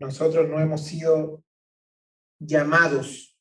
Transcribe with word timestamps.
Nosotros 0.00 0.48
no 0.48 0.58
hemos 0.58 0.86
sido 0.86 1.44
llamados 2.40 3.38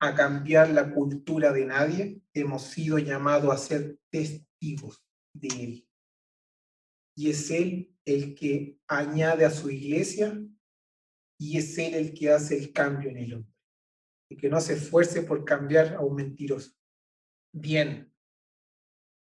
a 0.00 0.14
cambiar 0.14 0.70
la 0.70 0.94
cultura 0.94 1.52
de 1.52 1.66
nadie, 1.66 2.22
hemos 2.32 2.62
sido 2.62 2.98
llamados 2.98 3.52
a 3.52 3.58
ser 3.58 3.98
testigos 4.08 5.04
de 5.34 5.48
Él. 5.48 5.88
Y 7.16 7.30
es 7.30 7.50
Él 7.50 7.92
el 8.04 8.36
que 8.36 8.78
añade 8.86 9.44
a 9.44 9.50
su 9.50 9.68
iglesia 9.68 10.40
y 11.38 11.58
es 11.58 11.76
Él 11.78 11.94
el 11.94 12.14
que 12.14 12.30
hace 12.30 12.56
el 12.56 12.72
cambio 12.72 13.10
en 13.10 13.16
el 13.16 13.34
hombre. 13.34 13.52
Y 14.30 14.36
que 14.36 14.48
no 14.48 14.60
se 14.60 14.74
esfuerce 14.74 15.22
por 15.22 15.44
cambiar 15.44 15.94
a 15.94 16.00
un 16.00 16.14
mentiroso. 16.14 16.72
Bien, 17.52 18.12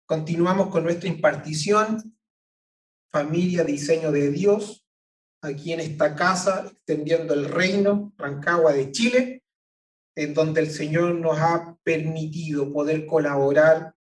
continuamos 0.05 0.69
con 0.69 0.83
nuestra 0.83 1.07
impartición, 1.07 2.17
familia, 3.11 3.63
diseño 3.63 4.11
de 4.11 4.31
Dios, 4.31 4.84
aquí 5.47 5.73
en 5.73 5.79
esta 5.79 6.15
casa, 6.15 6.65
extendiendo 6.71 7.33
el 7.33 7.45
reino, 7.45 8.13
Rancagua 8.17 8.73
de 8.73 8.91
Chile, 8.91 9.43
en 10.15 10.33
donde 10.33 10.61
el 10.61 10.71
Señor 10.71 11.15
nos 11.15 11.37
ha 11.39 11.77
permitido 11.83 12.71
poder 12.71 13.05
colaborar 13.05 13.95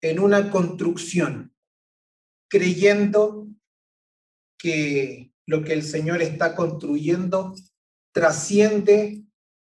en 0.00 0.18
una 0.20 0.50
construcción, 0.50 1.54
creyendo 2.48 3.48
que 4.58 5.32
lo 5.46 5.62
que 5.64 5.72
el 5.72 5.82
Señor 5.82 6.22
está 6.22 6.54
construyendo 6.54 7.54
trasciende 8.12 9.24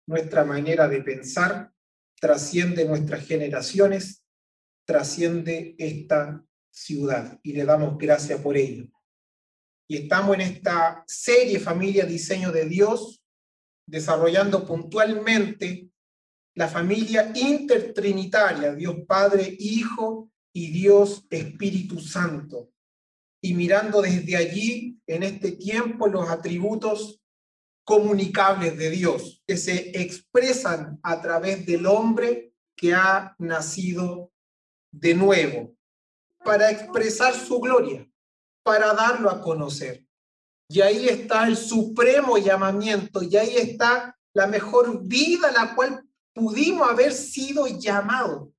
nuestra 0.06 0.44
manera 0.44 0.88
de 0.88 1.02
pensar, 1.02 1.72
trasciende 2.20 2.84
nuestras 2.84 3.24
generaciones, 3.24 4.24
trasciende 4.84 5.76
esta 5.78 6.44
ciudad 6.70 7.38
y 7.42 7.52
le 7.52 7.64
damos 7.64 7.96
gracias 7.96 8.40
por 8.40 8.56
ello. 8.56 8.88
Y 9.90 9.96
estamos 9.96 10.36
en 10.36 10.42
esta 10.42 11.02
serie 11.04 11.58
Familia 11.58 12.06
Diseño 12.06 12.52
de 12.52 12.64
Dios, 12.66 13.20
desarrollando 13.88 14.64
puntualmente 14.64 15.90
la 16.54 16.68
familia 16.68 17.32
intertrinitaria, 17.34 18.72
Dios 18.72 18.98
Padre, 19.04 19.56
Hijo 19.58 20.30
y 20.52 20.70
Dios 20.70 21.26
Espíritu 21.28 21.98
Santo. 21.98 22.70
Y 23.42 23.54
mirando 23.54 24.00
desde 24.00 24.36
allí, 24.36 24.96
en 25.08 25.24
este 25.24 25.50
tiempo, 25.56 26.06
los 26.06 26.28
atributos 26.28 27.20
comunicables 27.82 28.78
de 28.78 28.90
Dios, 28.90 29.42
que 29.44 29.56
se 29.56 29.90
expresan 30.00 31.00
a 31.02 31.20
través 31.20 31.66
del 31.66 31.86
hombre 31.86 32.52
que 32.76 32.94
ha 32.94 33.34
nacido 33.40 34.30
de 34.92 35.14
nuevo, 35.14 35.74
para 36.44 36.70
expresar 36.70 37.34
su 37.34 37.58
gloria, 37.58 38.08
para 38.62 38.92
darlo 38.94 39.30
a 39.30 39.40
conocer. 39.40 40.06
Y 40.68 40.80
ahí 40.80 41.08
está 41.08 41.46
el 41.46 41.56
supremo 41.56 42.38
llamamiento, 42.38 43.22
y 43.22 43.36
ahí 43.36 43.56
está 43.56 44.16
la 44.34 44.46
mejor 44.46 45.02
vida 45.04 45.48
a 45.48 45.52
la 45.52 45.74
cual 45.74 46.08
pudimos 46.32 46.88
haber 46.88 47.12
sido 47.12 47.66
llamados, 47.66 48.50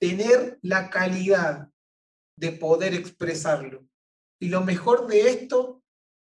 tener 0.00 0.58
la 0.62 0.88
calidad 0.88 1.68
de 2.38 2.52
poder 2.52 2.94
expresarlo. 2.94 3.84
Y 4.40 4.48
lo 4.48 4.60
mejor 4.60 5.06
de 5.06 5.30
esto 5.30 5.82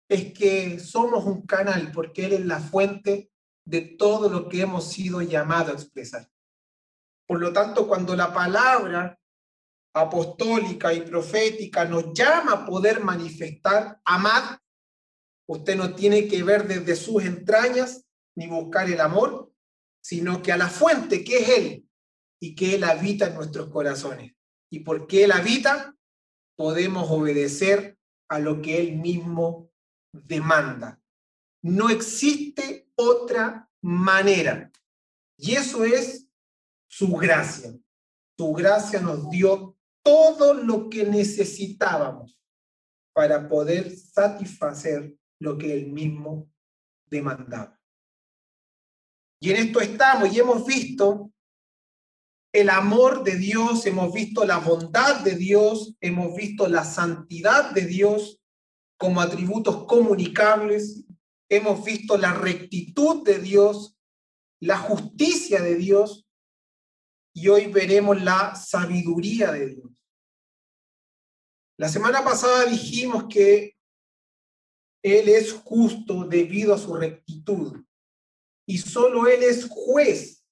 es 0.09 0.33
que 0.33 0.79
somos 0.79 1.25
un 1.25 1.45
canal, 1.45 1.91
porque 1.91 2.25
Él 2.25 2.33
es 2.33 2.45
la 2.45 2.59
fuente 2.59 3.31
de 3.67 3.81
todo 3.81 4.29
lo 4.29 4.47
que 4.47 4.61
hemos 4.61 4.91
sido 4.91 5.21
llamados 5.21 5.69
a 5.69 5.73
expresar. 5.73 6.29
Por 7.27 7.39
lo 7.39 7.51
tanto, 7.51 7.87
cuando 7.87 8.15
la 8.15 8.33
palabra 8.33 9.19
apostólica 9.95 10.93
y 10.93 11.01
profética 11.01 11.85
nos 11.85 12.13
llama 12.13 12.51
a 12.51 12.65
poder 12.65 13.01
manifestar, 13.01 14.01
amar, 14.03 14.59
usted 15.47 15.77
no 15.77 15.95
tiene 15.95 16.27
que 16.27 16.43
ver 16.43 16.67
desde 16.67 16.97
sus 16.97 17.23
entrañas 17.23 18.05
ni 18.35 18.47
buscar 18.47 18.89
el 18.89 18.99
amor, 18.99 19.53
sino 20.03 20.41
que 20.41 20.51
a 20.51 20.57
la 20.57 20.67
fuente 20.67 21.23
que 21.23 21.37
es 21.37 21.49
Él 21.49 21.89
y 22.41 22.55
que 22.55 22.75
Él 22.75 22.83
habita 22.83 23.27
en 23.27 23.35
nuestros 23.35 23.69
corazones. 23.69 24.33
Y 24.69 24.81
porque 24.81 25.23
Él 25.23 25.31
habita, 25.31 25.95
podemos 26.57 27.09
obedecer 27.09 27.97
a 28.27 28.39
lo 28.39 28.61
que 28.61 28.81
Él 28.81 28.97
mismo 28.97 29.71
demanda. 30.11 30.99
No 31.63 31.89
existe 31.89 32.89
otra 32.95 33.69
manera. 33.81 34.69
Y 35.37 35.55
eso 35.55 35.85
es 35.85 36.27
su 36.89 37.13
gracia. 37.13 37.73
Su 38.37 38.51
gracia 38.51 38.99
nos 38.99 39.29
dio 39.29 39.74
todo 40.05 40.53
lo 40.53 40.87
que 40.87 41.03
necesitábamos 41.03 42.39
para 43.11 43.49
poder 43.49 43.89
satisfacer 43.89 45.15
lo 45.39 45.57
que 45.57 45.73
Él 45.73 45.87
mismo 45.91 46.47
demandaba. 47.07 47.79
Y 49.41 49.49
en 49.49 49.55
esto 49.57 49.81
estamos 49.81 50.31
y 50.31 50.39
hemos 50.39 50.63
visto 50.63 51.31
el 52.53 52.69
amor 52.69 53.23
de 53.23 53.35
Dios, 53.35 53.85
hemos 53.87 54.13
visto 54.13 54.45
la 54.45 54.59
bondad 54.59 55.21
de 55.21 55.35
Dios, 55.35 55.95
hemos 55.99 56.35
visto 56.35 56.67
la 56.67 56.85
santidad 56.85 57.71
de 57.71 57.85
Dios 57.85 58.39
como 58.97 59.21
atributos 59.21 59.85
comunicables, 59.87 61.03
hemos 61.49 61.83
visto 61.83 62.15
la 62.17 62.33
rectitud 62.33 63.23
de 63.23 63.39
Dios, 63.39 63.97
la 64.61 64.77
justicia 64.77 65.61
de 65.61 65.75
Dios 65.75 66.27
y 67.33 67.49
hoy 67.49 67.67
veremos 67.67 68.21
la 68.21 68.55
sabiduría 68.55 69.51
de 69.51 69.67
Dios. 69.67 69.94
La 71.77 71.89
semana 71.89 72.23
pasada 72.23 72.65
dijimos 72.65 73.25
que 73.29 73.75
Él 75.03 75.27
es 75.27 75.51
justo 75.51 76.23
debido 76.23 76.73
a 76.73 76.77
su 76.77 76.93
rectitud 76.95 77.83
y 78.65 78.77
solo 78.77 79.27
Él 79.27 79.43
es 79.43 79.67
juez. 79.69 80.43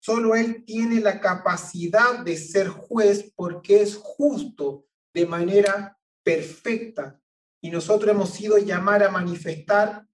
Solo 0.00 0.34
Él 0.34 0.64
tiene 0.64 1.00
la 1.00 1.20
capacidad 1.20 2.20
de 2.24 2.36
ser 2.36 2.68
juez 2.68 3.32
porque 3.36 3.82
es 3.82 3.96
justo 3.96 4.86
de 5.14 5.26
manera 5.26 5.98
perfecta. 6.22 7.20
Y 7.62 7.70
nosotros 7.70 8.10
hemos 8.10 8.30
sido 8.30 8.58
llamar 8.58 9.02
a 9.02 9.10
manifestar 9.10 10.06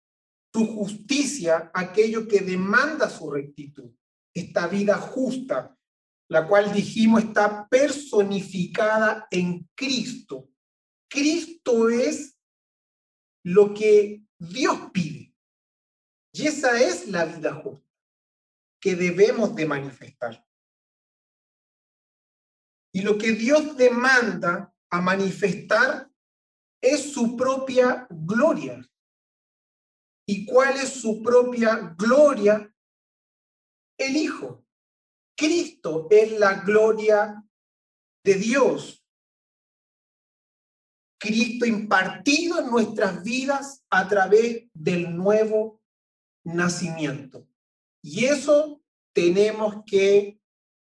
su 0.52 0.66
justicia, 0.66 1.70
aquello 1.72 2.26
que 2.26 2.40
demanda 2.40 3.08
su 3.08 3.30
rectitud, 3.30 3.92
esta 4.34 4.66
vida 4.66 4.96
justa, 4.96 5.76
la 6.30 6.46
cual 6.46 6.72
dijimos 6.72 7.24
está 7.24 7.68
personificada 7.68 9.26
en 9.32 9.68
Cristo. 9.74 10.48
Cristo 11.08 11.88
es 11.90 12.38
lo 13.44 13.74
que 13.74 14.22
Dios 14.38 14.78
pide. 14.92 15.34
Y 16.32 16.46
esa 16.46 16.80
es 16.80 17.08
la 17.08 17.24
vida 17.24 17.52
justa 17.54 17.84
que 18.80 18.94
debemos 18.94 19.56
de 19.56 19.66
manifestar. 19.66 20.46
Y 22.94 23.02
lo 23.02 23.18
que 23.18 23.32
Dios 23.32 23.76
demanda 23.76 24.72
a 24.88 25.00
manifestar 25.00 26.08
es 26.80 27.12
su 27.12 27.36
propia 27.36 28.06
gloria. 28.08 28.80
¿Y 30.28 30.46
cuál 30.46 30.76
es 30.76 30.90
su 31.00 31.20
propia 31.22 31.92
gloria? 31.98 32.72
El 33.98 34.16
Hijo. 34.16 34.64
Cristo 35.40 36.06
es 36.10 36.38
la 36.38 36.60
gloria 36.60 37.42
de 38.22 38.34
Dios. 38.34 39.02
Cristo 41.18 41.64
impartido 41.64 42.60
en 42.60 42.66
nuestras 42.66 43.24
vidas 43.24 43.82
a 43.88 44.06
través 44.06 44.66
del 44.74 45.16
nuevo 45.16 45.80
nacimiento. 46.44 47.48
Y 48.02 48.26
eso 48.26 48.82
tenemos 49.14 49.82
que 49.86 50.38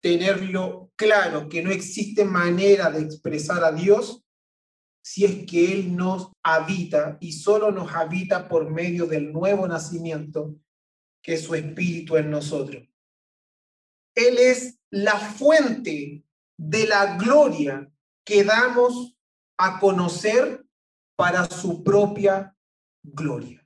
tenerlo 0.01 0.91
claro, 0.97 1.47
que 1.47 1.63
no 1.63 1.71
existe 1.71 2.25
manera 2.25 2.91
de 2.91 3.03
expresar 3.03 3.63
a 3.63 3.71
Dios 3.71 4.21
si 5.01 5.23
es 5.23 5.45
que 5.45 5.71
Él 5.71 5.95
nos 5.95 6.29
habita 6.43 7.17
y 7.21 7.31
solo 7.31 7.71
nos 7.71 7.93
habita 7.93 8.49
por 8.49 8.69
medio 8.69 9.05
del 9.05 9.31
nuevo 9.31 9.65
nacimiento, 9.65 10.57
que 11.23 11.35
es 11.35 11.43
su 11.43 11.55
espíritu 11.55 12.17
en 12.17 12.29
nosotros. 12.29 12.90
Él 14.15 14.37
es 14.37 14.79
la 14.89 15.17
fuente 15.17 16.23
de 16.57 16.87
la 16.87 17.17
gloria 17.17 17.91
que 18.25 18.43
damos 18.43 19.17
a 19.57 19.79
conocer 19.79 20.65
para 21.15 21.49
su 21.49 21.83
propia 21.83 22.55
gloria. 23.03 23.65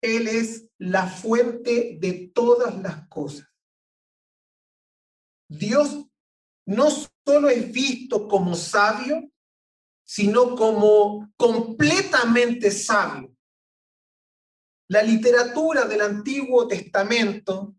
Él 0.00 0.28
es 0.28 0.68
la 0.78 1.06
fuente 1.06 1.96
de 2.00 2.30
todas 2.34 2.76
las 2.80 3.08
cosas. 3.08 3.48
Dios 5.48 6.06
no 6.66 6.88
solo 7.26 7.48
es 7.48 7.70
visto 7.72 8.28
como 8.28 8.54
sabio, 8.54 9.30
sino 10.06 10.54
como 10.56 11.32
completamente 11.36 12.70
sabio. 12.70 13.34
La 14.88 15.02
literatura 15.02 15.86
del 15.86 16.02
Antiguo 16.02 16.68
Testamento 16.68 17.74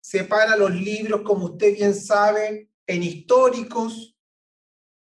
separa 0.00 0.56
los 0.56 0.74
libros, 0.74 1.22
como 1.22 1.46
usted 1.46 1.74
bien 1.74 1.94
sabe, 1.94 2.70
en 2.86 3.02
históricos, 3.02 4.16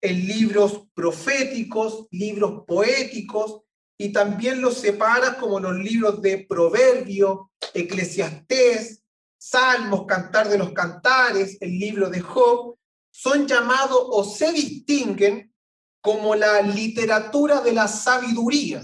en 0.03 0.27
libros 0.27 0.89
proféticos, 0.95 2.07
libros 2.11 2.65
poéticos 2.67 3.63
y 3.99 4.13
también 4.13 4.61
los 4.61 4.79
separas 4.79 5.37
como 5.37 5.61
los 5.61 5.77
libros 5.77 6.23
de 6.23 6.47
Proverbios, 6.47 7.49
Eclesiastés, 7.75 9.03
Salmos, 9.39 10.07
Cantar 10.07 10.49
de 10.49 10.59
los 10.59 10.73
Cantares, 10.73 11.59
el 11.61 11.79
libro 11.79 12.09
de 12.09 12.21
Job, 12.21 12.79
son 13.11 13.47
llamados 13.47 14.01
o 14.11 14.25
se 14.25 14.53
distinguen 14.53 15.53
como 16.01 16.35
la 16.35 16.63
literatura 16.63 17.61
de 17.61 17.73
la 17.73 17.89
sabiduría. 17.89 18.83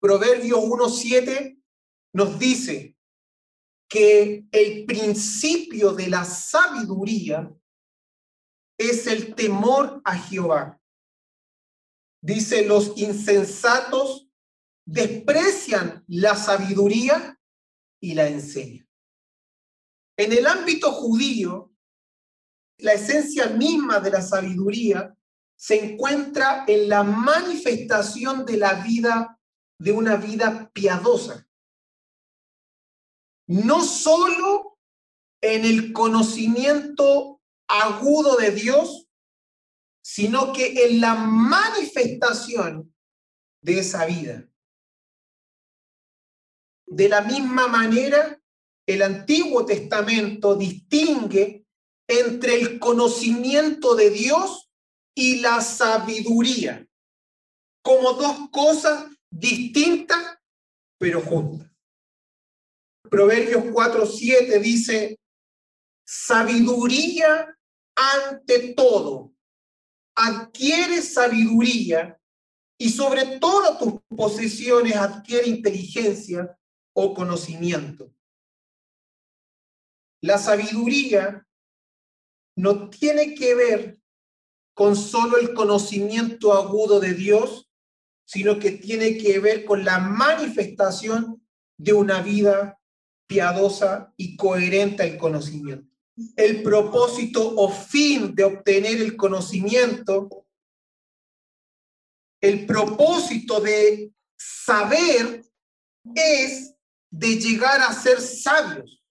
Proverbios 0.00 0.60
1.7 0.60 1.62
nos 2.12 2.38
dice 2.38 2.95
que 3.88 4.46
el 4.50 4.84
principio 4.84 5.92
de 5.92 6.08
la 6.08 6.24
sabiduría 6.24 7.52
es 8.78 9.06
el 9.06 9.34
temor 9.34 10.00
a 10.04 10.16
Jehová. 10.16 10.80
Dice, 12.22 12.66
los 12.66 12.96
insensatos 12.98 14.28
desprecian 14.84 16.04
la 16.08 16.34
sabiduría 16.34 17.38
y 18.00 18.14
la 18.14 18.28
enseñan. 18.28 18.88
En 20.16 20.32
el 20.32 20.46
ámbito 20.46 20.92
judío, 20.92 21.72
la 22.78 22.94
esencia 22.94 23.48
misma 23.48 24.00
de 24.00 24.10
la 24.10 24.22
sabiduría 24.22 25.16
se 25.56 25.92
encuentra 25.92 26.64
en 26.66 26.88
la 26.88 27.02
manifestación 27.02 28.44
de 28.44 28.56
la 28.58 28.74
vida, 28.74 29.38
de 29.78 29.92
una 29.92 30.16
vida 30.16 30.70
piadosa. 30.72 31.45
No 33.46 33.82
solo 33.82 34.78
en 35.40 35.64
el 35.64 35.92
conocimiento 35.92 37.40
agudo 37.68 38.36
de 38.36 38.50
Dios, 38.50 39.06
sino 40.02 40.52
que 40.52 40.86
en 40.86 41.00
la 41.00 41.14
manifestación 41.14 42.94
de 43.60 43.78
esa 43.80 44.06
vida. 44.06 44.48
De 46.86 47.08
la 47.08 47.22
misma 47.22 47.66
manera, 47.66 48.40
el 48.86 49.02
Antiguo 49.02 49.66
Testamento 49.66 50.54
distingue 50.54 51.66
entre 52.08 52.54
el 52.54 52.78
conocimiento 52.78 53.96
de 53.96 54.10
Dios 54.10 54.70
y 55.12 55.40
la 55.40 55.60
sabiduría, 55.60 56.86
como 57.82 58.12
dos 58.12 58.48
cosas 58.50 59.06
distintas, 59.28 60.38
pero 60.98 61.20
juntas. 61.20 61.75
Proverbios 63.10 63.64
4.7 63.64 64.60
dice, 64.60 65.18
sabiduría 66.04 67.56
ante 67.94 68.74
todo 68.74 69.36
adquiere 70.16 71.02
sabiduría 71.02 72.18
y 72.78 72.90
sobre 72.90 73.38
todas 73.38 73.78
tus 73.78 73.94
posesiones 74.16 74.96
adquiere 74.96 75.48
inteligencia 75.48 76.58
o 76.94 77.14
conocimiento. 77.14 78.12
La 80.22 80.38
sabiduría 80.38 81.46
no 82.56 82.88
tiene 82.88 83.34
que 83.34 83.54
ver 83.54 84.00
con 84.74 84.96
solo 84.96 85.38
el 85.38 85.54
conocimiento 85.54 86.54
agudo 86.54 87.00
de 87.00 87.14
Dios, 87.14 87.70
sino 88.26 88.58
que 88.58 88.72
tiene 88.72 89.18
que 89.18 89.38
ver 89.38 89.64
con 89.64 89.84
la 89.84 89.98
manifestación 89.98 91.46
de 91.78 91.92
una 91.92 92.22
vida 92.22 92.80
piadosa 93.26 94.12
y 94.16 94.36
coherente 94.36 95.02
al 95.02 95.18
conocimiento 95.18 95.96
el 96.36 96.62
propósito 96.62 97.54
o 97.56 97.70
fin 97.70 98.34
de 98.34 98.44
obtener 98.44 99.00
el 99.00 99.16
conocimiento, 99.16 100.46
el 102.40 102.66
propósito 102.66 103.60
de 103.60 104.12
saber 104.36 105.44
es 106.14 106.74
de 107.10 107.36
llegar 107.38 107.80
a 107.82 107.92
ser 107.92 108.20
sabios. 108.20 109.02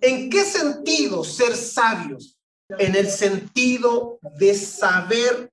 ¿En 0.00 0.30
qué 0.30 0.44
sentido 0.44 1.24
ser 1.24 1.56
sabios? 1.56 2.38
En 2.78 2.94
el 2.94 3.10
sentido 3.10 4.18
de 4.38 4.54
saber 4.54 5.52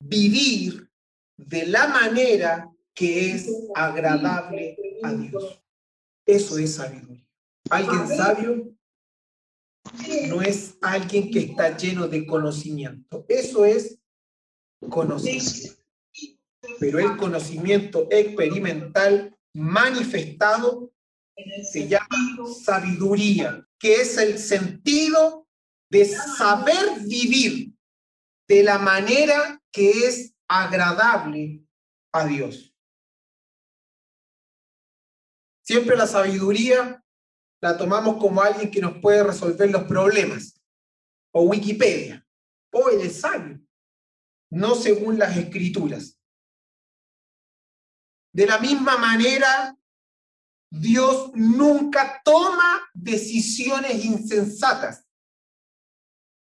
vivir 0.00 0.90
de 1.36 1.66
la 1.66 1.86
manera 1.88 2.70
que 2.94 3.32
es 3.32 3.48
agradable 3.74 4.76
a 5.02 5.12
Dios. 5.12 5.62
Eso 6.26 6.58
es 6.58 6.74
sabiduría. 6.74 7.24
¿Alguien 7.70 8.08
sabio? 8.08 8.76
no 10.28 10.42
es 10.42 10.76
alguien 10.82 11.30
que 11.30 11.40
está 11.40 11.76
lleno 11.76 12.08
de 12.08 12.26
conocimiento. 12.26 13.24
Eso 13.28 13.64
es 13.64 13.98
conocimiento. 14.88 15.82
Pero 16.80 16.98
el 16.98 17.16
conocimiento 17.16 18.08
experimental 18.10 19.36
manifestado 19.54 20.92
se 21.70 21.86
llama 21.86 22.06
sabiduría, 22.64 23.66
que 23.78 24.00
es 24.00 24.18
el 24.18 24.38
sentido 24.38 25.46
de 25.90 26.04
saber 26.04 27.00
vivir 27.04 27.72
de 28.48 28.62
la 28.62 28.78
manera 28.78 29.62
que 29.70 29.90
es 29.90 30.34
agradable 30.48 31.62
a 32.12 32.26
Dios. 32.26 32.75
Siempre 35.66 35.96
la 35.96 36.06
sabiduría 36.06 37.02
la 37.60 37.76
tomamos 37.76 38.18
como 38.18 38.40
alguien 38.40 38.70
que 38.70 38.80
nos 38.80 38.98
puede 39.00 39.24
resolver 39.24 39.68
los 39.68 39.82
problemas. 39.84 40.60
O 41.32 41.42
Wikipedia. 41.42 42.24
O 42.72 42.88
el 42.88 43.10
sabio. 43.10 43.60
No 44.48 44.76
según 44.76 45.18
las 45.18 45.36
escrituras. 45.36 46.20
De 48.32 48.46
la 48.46 48.58
misma 48.58 48.96
manera, 48.96 49.76
Dios 50.70 51.32
nunca 51.34 52.20
toma 52.24 52.88
decisiones 52.94 54.04
insensatas. 54.04 55.04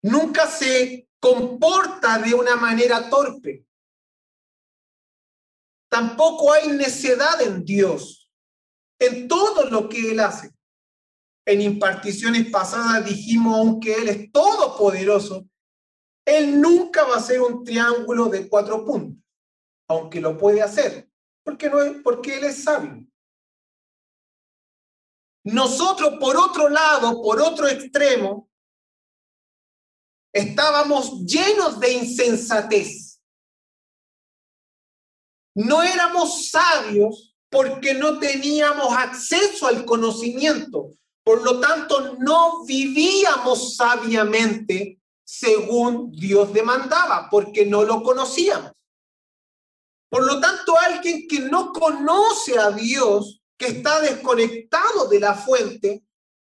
Nunca 0.04 0.46
se 0.46 1.10
comporta 1.20 2.20
de 2.20 2.36
una 2.36 2.58
manera 2.58 3.10
torpe. 3.10 3.66
Tampoco 5.90 6.54
hay 6.54 6.68
necedad 6.68 7.42
en 7.42 7.66
Dios, 7.66 8.25
en 9.00 9.28
todo 9.28 9.70
lo 9.70 9.90
que 9.90 10.12
Él 10.12 10.20
hace 10.20 10.56
en 11.46 11.62
imparticiones 11.62 12.50
pasadas 12.50 13.06
dijimos, 13.06 13.56
aunque 13.58 13.94
Él 13.94 14.10
es 14.10 14.32
todopoderoso, 14.32 15.48
Él 16.26 16.60
nunca 16.60 17.04
va 17.04 17.18
a 17.18 17.22
ser 17.22 17.42
un 17.42 17.64
triángulo 17.64 18.26
de 18.26 18.50
cuatro 18.50 18.84
puntos, 18.84 19.24
aunque 19.88 20.20
lo 20.20 20.38
puede 20.38 20.62
hacer, 20.62 21.08
porque, 21.44 21.70
no 21.70 21.82
es, 21.82 22.02
porque 22.04 22.38
Él 22.38 22.46
es 22.46 22.64
sabio. 22.64 23.06
Nosotros, 25.44 26.16
por 26.20 26.36
otro 26.36 26.68
lado, 26.68 27.22
por 27.22 27.40
otro 27.40 27.68
extremo, 27.68 28.50
estábamos 30.34 31.24
llenos 31.24 31.80
de 31.80 31.94
insensatez. 31.94 33.22
No 35.56 35.84
éramos 35.84 36.50
sabios 36.50 37.35
porque 37.56 37.94
no 37.94 38.20
teníamos 38.20 38.94
acceso 38.98 39.68
al 39.68 39.86
conocimiento, 39.86 40.92
por 41.24 41.42
lo 41.42 41.62
tanto, 41.62 42.18
no 42.20 42.66
vivíamos 42.66 43.78
sabiamente 43.78 45.00
según 45.24 46.12
Dios 46.12 46.52
demandaba, 46.52 47.30
porque 47.32 47.66
no 47.66 47.86
lo 47.86 48.04
conocíamos. 48.04 48.74
Por 50.10 50.26
lo 50.26 50.42
tanto, 50.42 50.78
alguien 50.78 51.30
que 51.30 51.40
no 51.40 51.72
conoce 51.72 52.60
a 52.60 52.72
Dios, 52.72 53.42
que 53.58 53.68
está 53.68 54.02
desconectado 54.02 55.08
de 55.08 55.22
la 55.22 55.34
fuente, 55.34 56.04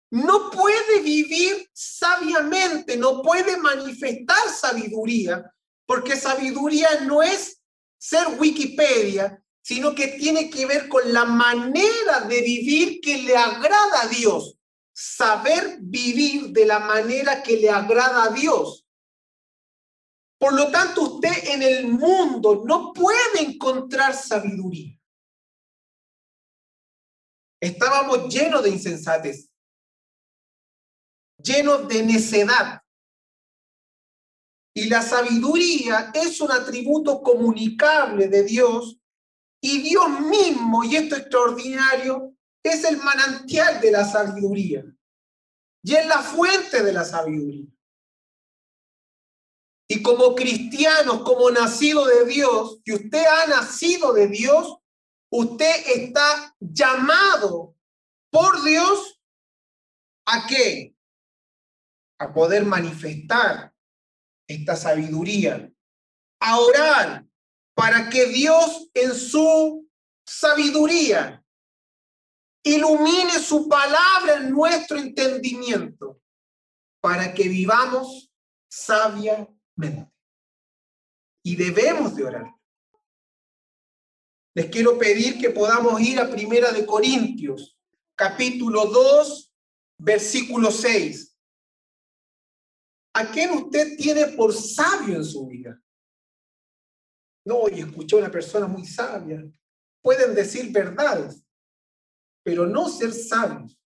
no 0.09 0.49
puede 0.51 1.01
vivir 1.01 1.69
sabiamente, 1.73 2.95
no 2.95 3.21
puede 3.21 3.57
manifestar 3.57 4.49
sabiduría, 4.49 5.53
porque 5.85 6.15
sabiduría 6.15 7.01
no 7.01 7.21
es 7.21 7.61
ser 7.97 8.39
Wikipedia, 8.39 9.42
sino 9.63 9.95
que 9.95 10.09
tiene 10.09 10.49
que 10.49 10.65
ver 10.65 10.89
con 10.89 11.11
la 11.13 11.23
manera 11.23 12.21
de 12.27 12.41
vivir 12.41 12.99
que 13.01 13.19
le 13.19 13.35
agrada 13.35 14.03
a 14.03 14.07
Dios 14.07 14.57
saber 14.93 15.79
vivir 15.81 16.49
de 16.49 16.65
la 16.65 16.79
manera 16.79 17.41
que 17.41 17.57
le 17.57 17.69
agrada 17.69 18.25
a 18.25 18.29
Dios. 18.29 18.85
Por 20.37 20.53
lo 20.53 20.69
tanto, 20.69 21.01
usted 21.01 21.31
en 21.45 21.63
el 21.63 21.87
mundo 21.87 22.63
no 22.65 22.93
puede 22.93 23.41
encontrar 23.41 24.13
sabiduría. 24.13 24.99
Estábamos 27.59 28.27
llenos 28.27 28.61
de 28.61 28.69
insensatez, 28.69 29.49
llenos 31.37 31.87
de 31.87 32.03
necedad. 32.03 32.81
Y 34.75 34.89
la 34.89 35.01
sabiduría 35.01 36.11
es 36.13 36.41
un 36.41 36.51
atributo 36.51 37.21
comunicable 37.21 38.27
de 38.27 38.43
Dios 38.43 38.99
y 39.65 39.81
Dios 39.81 40.19
mismo, 40.19 40.83
y 40.83 40.97
esto 40.97 41.15
extraordinario, 41.15 42.35
es 42.61 42.83
el 42.83 42.97
manantial 42.97 43.79
de 43.79 43.91
la 43.91 44.03
sabiduría 44.03 44.83
y 45.81 45.95
es 45.95 46.05
la 46.05 46.21
fuente 46.21 46.83
de 46.83 46.91
la 46.91 47.05
sabiduría. 47.05 47.65
Y 49.87 50.03
como 50.03 50.35
cristianos, 50.35 51.23
como 51.23 51.49
nacido 51.49 52.05
de 52.05 52.25
Dios, 52.25 52.81
si 52.83 52.93
usted 52.93 53.23
ha 53.25 53.47
nacido 53.47 54.11
de 54.11 54.27
Dios, 54.27 54.79
usted 55.31 55.87
está 55.95 56.53
llamado 56.59 57.77
por 58.31 58.63
Dios 58.63 59.17
a 60.25 60.45
qué? 60.45 60.93
A 62.19 62.33
poder 62.33 62.65
manifestar 62.65 63.73
esta 64.45 64.75
sabiduría, 64.75 65.71
a 66.41 66.59
orar 66.59 67.25
para 67.75 68.09
que 68.09 68.27
Dios 68.27 68.89
en 68.93 69.13
su 69.15 69.87
sabiduría 70.25 71.43
ilumine 72.63 73.39
su 73.39 73.67
palabra 73.67 74.35
en 74.37 74.51
nuestro 74.51 74.97
entendimiento 74.97 76.21
para 77.01 77.33
que 77.33 77.49
vivamos 77.49 78.31
sabiamente. 78.69 80.09
Y 81.43 81.57
debemos 81.57 82.15
de 82.15 82.23
orar. 82.23 82.55
Les 84.55 84.67
quiero 84.69 84.97
pedir 84.97 85.39
que 85.39 85.49
podamos 85.49 85.99
ir 85.99 86.19
a 86.19 86.29
Primera 86.29 86.71
de 86.71 86.85
Corintios, 86.85 87.77
capítulo 88.15 88.85
2, 88.85 89.53
versículo 89.97 90.71
6. 90.71 91.37
¿A 93.15 93.29
quién 93.31 93.51
usted 93.51 93.97
tiene 93.97 94.27
por 94.27 94.53
sabio 94.53 95.17
en 95.17 95.25
su 95.25 95.47
vida? 95.47 95.82
No, 97.45 97.67
y 97.69 97.79
escuchó 97.79 98.17
a 98.17 98.19
una 98.19 98.31
persona 98.31 98.67
muy 98.67 98.85
sabia. 98.85 99.43
Pueden 100.01 100.33
decir 100.33 100.71
verdades, 100.71 101.45
pero 102.43 102.65
no 102.65 102.89
ser 102.89 103.11
sabios. 103.13 103.77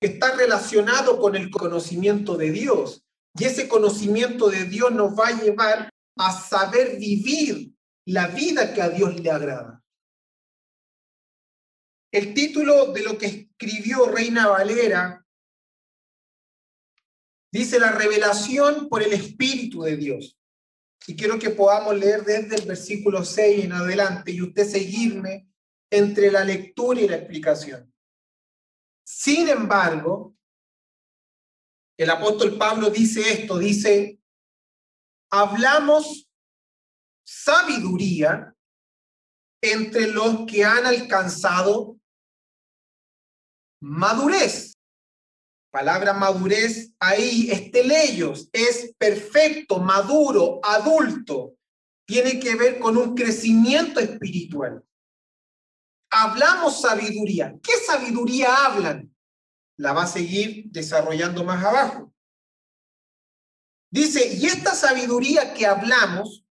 Está 0.00 0.36
relacionado 0.36 1.18
con 1.18 1.34
el 1.34 1.50
conocimiento 1.50 2.36
de 2.36 2.50
Dios. 2.50 3.04
Y 3.38 3.44
ese 3.44 3.68
conocimiento 3.68 4.48
de 4.48 4.64
Dios 4.64 4.92
nos 4.92 5.18
va 5.18 5.28
a 5.28 5.42
llevar 5.42 5.90
a 6.16 6.32
saber 6.32 6.98
vivir 6.98 7.72
la 8.06 8.28
vida 8.28 8.72
que 8.72 8.82
a 8.82 8.88
Dios 8.88 9.18
le 9.20 9.30
agrada. 9.30 9.82
El 12.10 12.32
título 12.32 12.92
de 12.92 13.02
lo 13.02 13.18
que 13.18 13.26
escribió 13.26 14.06
Reina 14.06 14.48
Valera 14.48 15.26
dice 17.52 17.78
la 17.78 17.92
revelación 17.92 18.88
por 18.88 19.02
el 19.02 19.12
Espíritu 19.12 19.82
de 19.82 19.96
Dios. 19.96 20.37
Y 21.08 21.16
quiero 21.16 21.38
que 21.38 21.48
podamos 21.48 21.96
leer 21.96 22.22
desde 22.22 22.56
el 22.56 22.66
versículo 22.66 23.24
6 23.24 23.64
en 23.64 23.72
adelante 23.72 24.30
y 24.30 24.42
usted 24.42 24.68
seguirme 24.68 25.50
entre 25.90 26.30
la 26.30 26.44
lectura 26.44 27.00
y 27.00 27.08
la 27.08 27.16
explicación. 27.16 27.90
Sin 29.06 29.48
embargo, 29.48 30.36
el 31.96 32.10
apóstol 32.10 32.58
Pablo 32.58 32.90
dice 32.90 33.22
esto, 33.22 33.56
dice, 33.56 34.20
hablamos 35.32 36.30
sabiduría 37.24 38.54
entre 39.62 40.08
los 40.08 40.44
que 40.44 40.62
han 40.62 40.84
alcanzado 40.84 41.98
madurez. 43.80 44.77
Palabra 45.70 46.14
madurez 46.14 46.92
ahí, 46.98 47.50
estelellos, 47.50 48.48
es 48.52 48.94
perfecto, 48.96 49.78
maduro, 49.78 50.60
adulto. 50.62 51.54
Tiene 52.06 52.40
que 52.40 52.54
ver 52.54 52.78
con 52.78 52.96
un 52.96 53.14
crecimiento 53.14 54.00
espiritual. 54.00 54.82
Hablamos 56.10 56.80
sabiduría. 56.80 57.54
¿Qué 57.62 57.72
sabiduría 57.86 58.64
hablan? 58.64 59.14
La 59.76 59.92
va 59.92 60.04
a 60.04 60.06
seguir 60.06 60.64
desarrollando 60.70 61.44
más 61.44 61.62
abajo. 61.62 62.14
Dice, 63.90 64.34
y 64.34 64.46
esta 64.46 64.74
sabiduría 64.74 65.52
que 65.52 65.66
hablamos 65.66 66.44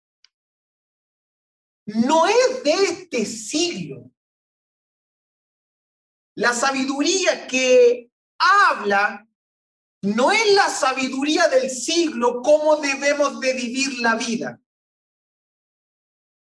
no 1.87 2.27
es 2.27 2.63
de 2.65 2.73
este 2.73 3.25
siglo. 3.25 4.11
La 6.35 6.53
sabiduría 6.53 7.47
que 7.47 8.06
habla 8.39 9.27
no 10.03 10.31
es 10.31 10.55
la 10.55 10.69
sabiduría 10.69 11.49
del 11.49 11.71
siglo, 11.71 12.41
cómo 12.43 12.77
debemos 12.77 13.41
de 13.41 13.55
vivir 13.55 13.99
la 14.01 14.15
vida. 14.15 14.61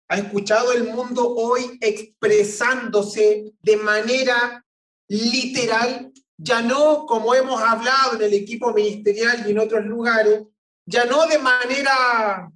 ¿Ha 0.10 0.18
escuchado 0.18 0.72
el 0.74 0.86
mundo 0.86 1.28
hoy 1.36 1.78
expresándose 1.82 3.54
de 3.62 3.78
manera 3.78 4.66
literal? 5.08 6.12
Ya 6.38 6.62
no 6.62 7.06
como 7.06 7.36
hemos 7.36 7.62
hablado 7.62 8.16
en 8.16 8.24
el 8.24 8.34
equipo 8.34 8.74
ministerial 8.74 9.44
y 9.46 9.52
en 9.52 9.60
otros 9.60 9.86
lugares, 9.86 10.44
ya 10.86 11.06
no 11.06 11.25
de 11.28 11.40
manera 11.40 12.52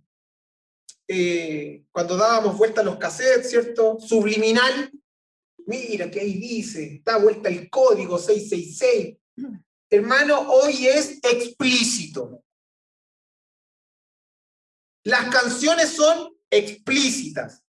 eh, 1.08 1.84
cuando 1.92 2.18
dábamos 2.18 2.58
vuelta 2.58 2.82
a 2.82 2.84
los 2.84 2.98
cassettes, 2.98 3.50
¿cierto? 3.50 3.98
Subliminal. 4.00 4.92
Mira 5.68 6.10
que 6.10 6.22
ahí 6.22 6.34
dice, 6.34 7.02
da 7.04 7.18
vuelta 7.18 7.50
el 7.50 7.70
código 7.70 8.18
666. 8.18 9.18
Hermano, 9.90 10.50
hoy 10.50 10.88
es 10.88 11.20
explícito. 11.22 12.42
Las 15.04 15.30
canciones 15.30 15.90
son 15.90 16.38
explícitas. 16.50 17.64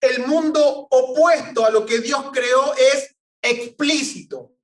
El 0.00 0.26
mundo 0.26 0.88
opuesto 0.90 1.66
a 1.66 1.70
lo 1.70 1.84
que 1.84 1.98
Dios 1.98 2.30
creó 2.32 2.74
es 2.74 3.14
explícito. 3.42 4.56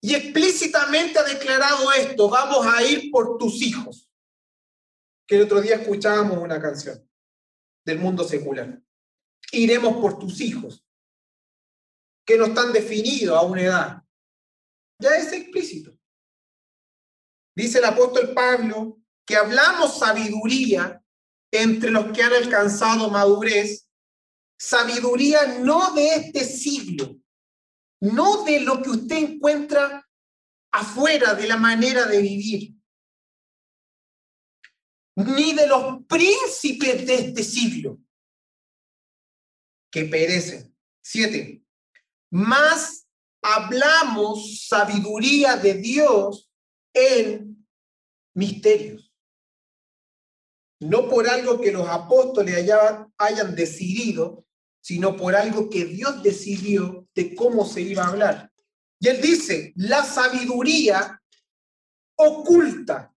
Y 0.00 0.14
explícitamente 0.14 1.18
ha 1.18 1.24
declarado 1.24 1.90
esto, 1.92 2.28
vamos 2.28 2.64
a 2.66 2.84
ir 2.84 3.10
por 3.10 3.36
tus 3.36 3.60
hijos 3.62 4.08
que 5.26 5.34
el 5.34 5.42
otro 5.42 5.60
día 5.60 5.74
escuchábamos 5.74 6.38
una 6.38 6.62
canción 6.62 7.04
del 7.84 7.98
mundo 7.98 8.22
secular. 8.22 8.80
Iremos 9.52 9.96
por 9.98 10.18
tus 10.18 10.40
hijos, 10.40 10.84
que 12.26 12.36
no 12.36 12.46
están 12.46 12.72
definidos 12.72 13.36
a 13.36 13.42
una 13.42 13.62
edad. 13.62 14.02
Ya 15.00 15.10
es 15.16 15.32
explícito. 15.32 15.96
Dice 17.54 17.78
el 17.78 17.84
apóstol 17.84 18.34
Pablo 18.34 18.98
que 19.24 19.36
hablamos 19.36 19.98
sabiduría 19.98 21.02
entre 21.50 21.90
los 21.90 22.12
que 22.12 22.22
han 22.22 22.32
alcanzado 22.32 23.10
madurez, 23.10 23.88
sabiduría 24.58 25.58
no 25.60 25.92
de 25.94 26.08
este 26.16 26.44
siglo, 26.44 27.16
no 28.00 28.44
de 28.44 28.60
lo 28.60 28.82
que 28.82 28.90
usted 28.90 29.16
encuentra 29.16 30.08
afuera 30.72 31.34
de 31.34 31.46
la 31.48 31.56
manera 31.56 32.06
de 32.06 32.20
vivir, 32.20 32.74
ni 35.16 35.54
de 35.54 35.66
los 35.66 36.04
príncipes 36.06 37.06
de 37.06 37.14
este 37.14 37.42
siglo 37.42 37.98
que 39.96 40.04
perecen. 40.04 40.76
Siete. 41.02 41.64
Más 42.30 43.06
hablamos 43.40 44.66
sabiduría 44.66 45.56
de 45.56 45.72
Dios 45.72 46.50
en 46.92 47.66
misterios. 48.34 49.10
No 50.80 51.08
por 51.08 51.26
algo 51.26 51.58
que 51.58 51.72
los 51.72 51.88
apóstoles 51.88 52.70
hayan, 53.16 53.54
decidido, 53.54 54.44
sino 54.82 55.16
por 55.16 55.34
algo 55.34 55.70
que 55.70 55.86
Dios 55.86 56.22
decidió 56.22 57.08
de 57.14 57.34
cómo 57.34 57.64
se 57.64 57.80
iba 57.80 58.04
a 58.04 58.08
hablar. 58.08 58.52
Y 59.00 59.08
él 59.08 59.22
dice, 59.22 59.72
la 59.76 60.04
sabiduría 60.04 61.22
oculta 62.16 63.14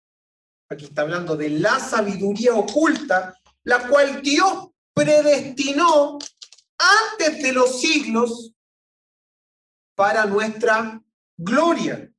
aquí 0.70 0.86
está 0.86 1.02
hablando 1.02 1.36
de 1.36 1.50
la 1.50 1.78
sabiduría 1.78 2.54
oculta, 2.54 3.38
la 3.64 3.86
cual 3.90 4.22
Dios 4.22 4.70
predestinó 4.94 6.20
antes 6.80 7.44
de 7.44 7.52
los 7.52 7.80
siglos 7.82 8.54
para 9.96 10.26
nuestra 10.26 11.04
gloria. 11.38 12.12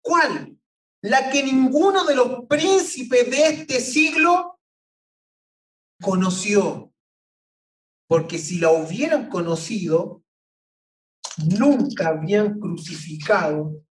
¿Cuál? 0.00 0.56
La 1.02 1.30
que 1.30 1.42
ninguno 1.42 2.04
de 2.04 2.14
los 2.14 2.46
príncipes 2.46 3.30
de 3.30 3.46
este 3.48 3.80
siglo 3.80 4.60
conoció. 6.00 6.92
Porque 8.06 8.38
si 8.38 8.58
la 8.58 8.70
hubieran 8.70 9.28
conocido, 9.28 10.22
nunca 11.58 12.08
habrían 12.08 12.60
crucificado 12.60 13.84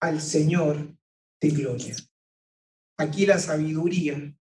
al 0.00 0.20
Señor 0.20 0.96
de 1.40 1.48
gloria. 1.50 1.96
Aquí 2.98 3.26
la 3.26 3.38
sabiduría 3.38 4.34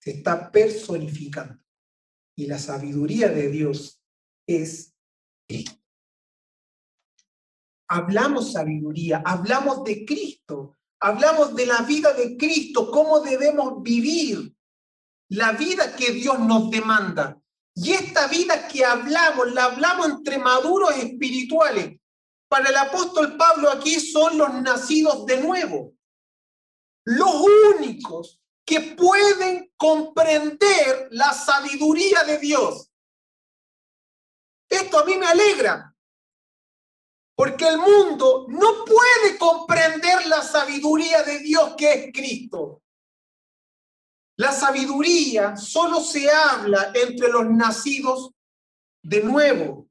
se 0.00 0.10
está 0.10 0.50
personificando 0.50 1.63
y 2.36 2.46
la 2.46 2.58
sabiduría 2.58 3.28
de 3.28 3.48
Dios 3.48 4.00
es 4.46 4.92
Hablamos 7.86 8.52
sabiduría, 8.52 9.22
hablamos 9.24 9.84
de 9.84 10.04
Cristo, 10.04 10.78
hablamos 11.00 11.54
de 11.54 11.66
la 11.66 11.82
vida 11.82 12.12
de 12.14 12.36
Cristo, 12.36 12.90
cómo 12.90 13.20
debemos 13.20 13.82
vivir 13.82 14.54
la 15.28 15.52
vida 15.52 15.94
que 15.94 16.12
Dios 16.12 16.38
nos 16.40 16.70
demanda. 16.70 17.40
Y 17.74 17.92
esta 17.92 18.26
vida 18.28 18.66
que 18.68 18.84
hablamos, 18.84 19.52
la 19.52 19.64
hablamos 19.64 20.08
entre 20.08 20.38
maduros 20.38 20.96
espirituales. 20.96 22.00
Para 22.48 22.70
el 22.70 22.76
apóstol 22.76 23.36
Pablo 23.36 23.70
aquí 23.70 24.00
son 24.00 24.38
los 24.38 24.54
nacidos 24.62 25.26
de 25.26 25.40
nuevo 25.40 25.94
los 27.04 27.34
únicos 27.76 28.40
que 28.64 28.80
pueden 28.96 29.72
comprender 29.76 31.08
la 31.10 31.32
sabiduría 31.32 32.24
de 32.24 32.38
Dios. 32.38 32.90
Esto 34.68 34.98
a 34.98 35.04
mí 35.04 35.16
me 35.16 35.26
alegra, 35.26 35.94
porque 37.36 37.68
el 37.68 37.78
mundo 37.78 38.46
no 38.48 38.84
puede 38.84 39.38
comprender 39.38 40.26
la 40.26 40.42
sabiduría 40.42 41.22
de 41.22 41.40
Dios 41.40 41.74
que 41.76 41.92
es 41.92 42.12
Cristo. 42.12 42.82
La 44.36 44.50
sabiduría 44.52 45.56
solo 45.56 46.00
se 46.00 46.28
habla 46.30 46.90
entre 46.94 47.28
los 47.28 47.48
nacidos 47.48 48.32
de 49.02 49.22
nuevo. 49.22 49.88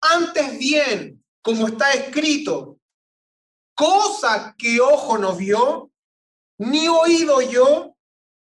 Antes 0.00 0.58
bien, 0.58 1.24
como 1.42 1.68
está 1.68 1.92
escrito, 1.92 2.78
cosa 3.74 4.54
que 4.58 4.80
ojo 4.80 5.16
no 5.16 5.34
vio, 5.34 5.87
ni 6.58 6.88
oído 6.88 7.40
yo, 7.40 7.96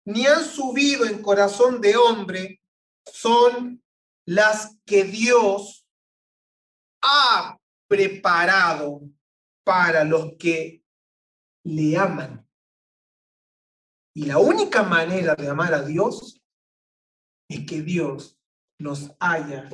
ni 0.07 0.27
han 0.27 0.45
subido 0.45 1.05
en 1.05 1.21
corazón 1.21 1.81
de 1.81 1.97
hombre, 1.97 2.63
son 3.05 3.83
las 4.25 4.79
que 4.85 5.05
Dios 5.05 5.87
ha 7.03 7.59
preparado 7.89 9.03
para 9.65 10.05
los 10.05 10.35
que 10.39 10.83
le 11.65 11.97
aman. 11.97 12.49
Y 14.15 14.27
la 14.27 14.39
única 14.39 14.83
manera 14.83 15.35
de 15.35 15.49
amar 15.49 15.75
a 15.75 15.83
Dios 15.83 16.41
es 17.49 17.67
que 17.67 17.83
Dios 17.83 18.39
nos 18.79 19.11
haya 19.21 19.69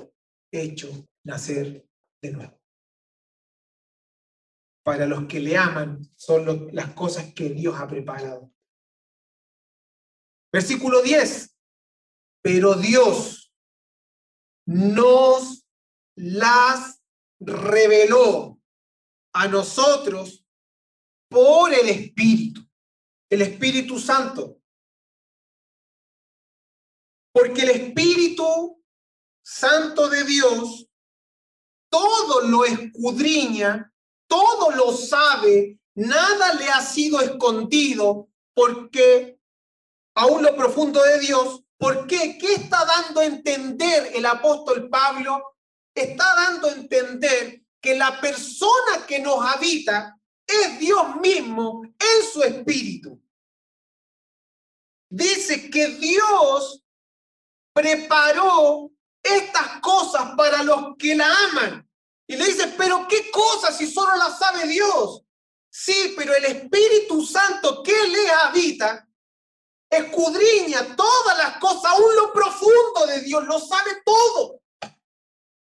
hecho 0.51 0.89
nacer 1.25 1.87
de 2.23 2.33
nuevo. 2.33 2.62
Para 4.83 5.07
los 5.07 5.27
que 5.27 5.41
le 5.41 5.57
aman 5.57 6.01
son 6.17 6.69
las 6.73 6.93
cosas 6.95 7.33
que 7.35 7.51
Dios 7.51 7.79
ha 7.79 7.87
preparado. 7.87 8.53
Versículo 10.53 11.03
10. 11.03 11.57
Pero 12.43 12.75
Dios 12.75 13.55
nos 14.67 15.65
las 16.17 17.03
reveló 17.39 18.61
a 19.33 19.49
nosotros 19.49 20.45
por 21.29 21.73
el 21.73 21.89
Espíritu 21.89 22.63
el 23.33 23.41
Espíritu 23.41 23.99
Santo. 23.99 24.61
Porque 27.33 27.63
el 27.63 27.71
Espíritu 27.71 28.85
Santo 29.43 30.11
de 30.11 30.23
Dios 30.25 30.87
todo 31.91 32.43
lo 32.47 32.67
escudriña, 32.67 33.92
todo 34.33 34.71
lo 34.71 34.93
sabe, 34.97 35.79
nada 35.95 36.55
le 36.55 36.69
ha 36.71 36.81
sido 36.81 37.21
escondido, 37.21 38.29
porque 38.55 39.39
aún 40.15 40.43
lo 40.43 40.57
profundo 40.57 41.03
de 41.03 41.19
Dios, 41.19 41.63
¿por 41.77 42.07
qué? 42.07 42.39
¿Qué 42.39 42.55
está 42.55 42.85
dando 42.85 43.21
a 43.21 43.27
entender 43.27 44.13
el 44.15 44.25
apóstol 44.25 44.89
Pablo? 44.89 45.57
Está 45.95 46.35
dando 46.35 46.69
a 46.69 46.73
entender 46.73 47.63
que 47.79 47.95
la 47.95 48.21
persona 48.21 49.05
que 49.07 49.19
nos 49.19 49.45
habita 49.45 50.17
es 50.47 50.79
Dios 50.79 51.17
mismo 51.17 51.83
en 51.85 52.33
su 52.33 52.43
espíritu 52.43 53.23
dice 55.13 55.69
que 55.69 55.89
Dios 55.89 56.83
preparó 57.75 58.91
estas 59.23 59.81
cosas 59.81 60.35
para 60.37 60.63
los 60.63 60.97
que 60.97 61.15
la 61.15 61.27
aman. 61.51 61.89
Y 62.33 62.37
le 62.37 62.47
dice, 62.47 62.69
pero 62.79 63.07
¿qué 63.07 63.31
cosas 63.31 63.77
si 63.77 63.87
solo 63.87 64.17
las 64.17 64.39
sabe 64.39 64.67
Dios? 64.67 65.23
Sí, 65.69 66.15
pero 66.17 66.35
el 66.35 66.47
Espíritu 66.47 67.27
Santo 67.27 67.83
que 67.83 68.09
le 68.09 68.31
habita 68.31 69.07
escudriña 69.91 70.97
todas 70.97 71.37
las 71.37 71.59
cosas, 71.59 71.93
aún 71.93 72.17
lo 72.17 72.33
profundo 72.33 73.07
de 73.07 73.21
Dios, 73.21 73.45
lo 73.45 73.59
sabe 73.61 74.03
todo. 74.03 74.63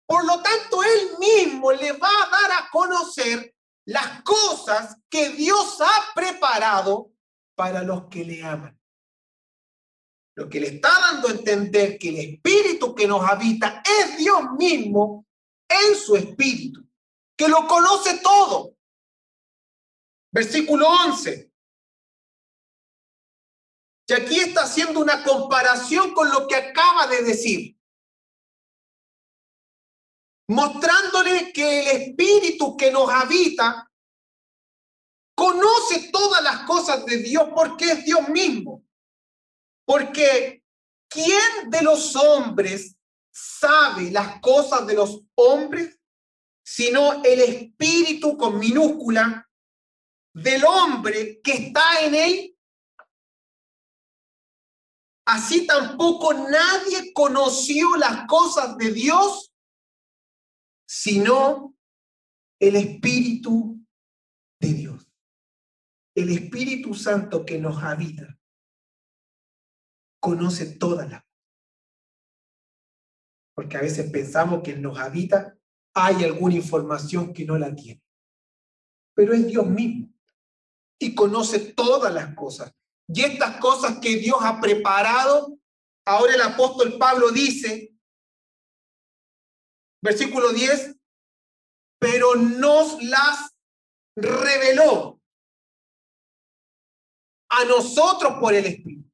Por 0.06 0.24
lo 0.24 0.40
tanto, 0.40 0.82
Él 0.82 1.18
mismo 1.18 1.72
le 1.72 1.92
va 1.92 2.08
a 2.08 2.30
dar 2.30 2.52
a 2.52 2.70
conocer 2.70 3.54
las 3.84 4.22
cosas 4.22 4.96
que 5.10 5.28
Dios 5.28 5.78
ha 5.78 6.14
preparado 6.14 7.12
para 7.54 7.82
los 7.82 8.06
que 8.08 8.24
le 8.24 8.42
aman 8.42 8.78
lo 10.34 10.48
que 10.48 10.60
le 10.60 10.68
está 10.68 10.88
dando 10.88 11.28
a 11.28 11.32
entender 11.32 11.98
que 11.98 12.08
el 12.08 12.16
espíritu 12.16 12.94
que 12.94 13.06
nos 13.06 13.22
habita 13.22 13.82
es 13.84 14.16
Dios 14.16 14.40
mismo 14.56 15.26
en 15.86 15.96
su 15.96 16.16
espíritu, 16.16 16.86
que 17.36 17.48
lo 17.48 17.66
conoce 17.66 18.18
todo. 18.18 18.76
Versículo 20.32 20.88
11. 20.88 21.52
Y 24.08 24.14
aquí 24.14 24.40
está 24.40 24.64
haciendo 24.64 25.00
una 25.00 25.24
comparación 25.24 26.12
con 26.12 26.30
lo 26.30 26.46
que 26.46 26.54
acaba 26.54 27.06
de 27.06 27.22
decir, 27.22 27.78
mostrándole 30.48 31.50
que 31.52 31.80
el 31.80 32.02
espíritu 32.02 32.76
que 32.76 32.90
nos 32.90 33.08
habita 33.10 33.90
conoce 35.34 36.10
todas 36.12 36.42
las 36.42 36.64
cosas 36.64 37.06
de 37.06 37.18
Dios 37.18 37.48
porque 37.54 37.86
es 37.86 38.04
Dios 38.04 38.28
mismo. 38.28 38.84
Porque 39.86 40.62
¿quién 41.08 41.70
de 41.70 41.82
los 41.82 42.14
hombres 42.14 42.96
sabe 43.32 44.10
las 44.10 44.40
cosas 44.40 44.86
de 44.86 44.94
los 44.94 45.22
hombres? 45.34 45.98
Sino 46.64 47.24
el 47.24 47.40
espíritu 47.40 48.36
con 48.36 48.58
minúscula 48.58 49.48
del 50.34 50.64
hombre 50.64 51.40
que 51.42 51.52
está 51.52 52.04
en 52.04 52.14
él. 52.14 52.58
Así 55.24 55.66
tampoco 55.66 56.34
nadie 56.34 57.12
conoció 57.12 57.96
las 57.96 58.26
cosas 58.26 58.76
de 58.76 58.92
Dios, 58.92 59.52
sino 60.86 61.76
el 62.60 62.76
Espíritu 62.76 63.80
de 64.60 64.72
Dios. 64.74 65.08
El 66.14 66.30
Espíritu 66.30 66.94
Santo 66.94 67.44
que 67.44 67.58
nos 67.58 67.82
habita 67.82 68.38
conoce 70.20 70.76
todas 70.76 71.08
las 71.10 71.24
Porque 73.54 73.76
a 73.76 73.82
veces 73.82 74.10
pensamos 74.10 74.62
que 74.62 74.76
nos 74.76 74.98
habita 74.98 75.56
hay 75.94 76.24
alguna 76.24 76.54
información 76.54 77.34
que 77.34 77.44
no 77.44 77.58
la 77.58 77.74
tiene. 77.74 78.02
Pero 79.14 79.34
es 79.34 79.46
Dios 79.46 79.66
mismo 79.66 80.08
y 80.98 81.14
conoce 81.14 81.58
todas 81.72 82.12
las 82.14 82.34
cosas. 82.34 82.72
Y 83.08 83.22
estas 83.22 83.58
cosas 83.58 83.98
que 83.98 84.16
Dios 84.16 84.38
ha 84.40 84.60
preparado, 84.60 85.58
ahora 86.06 86.34
el 86.34 86.40
apóstol 86.40 86.96
Pablo 86.98 87.30
dice, 87.30 87.94
versículo 90.02 90.50
10, 90.50 90.96
pero 91.98 92.36
nos 92.36 93.02
las 93.02 93.54
reveló 94.16 95.20
a 97.50 97.64
nosotros 97.66 98.38
por 98.40 98.54
el 98.54 98.64
Espíritu 98.64 99.12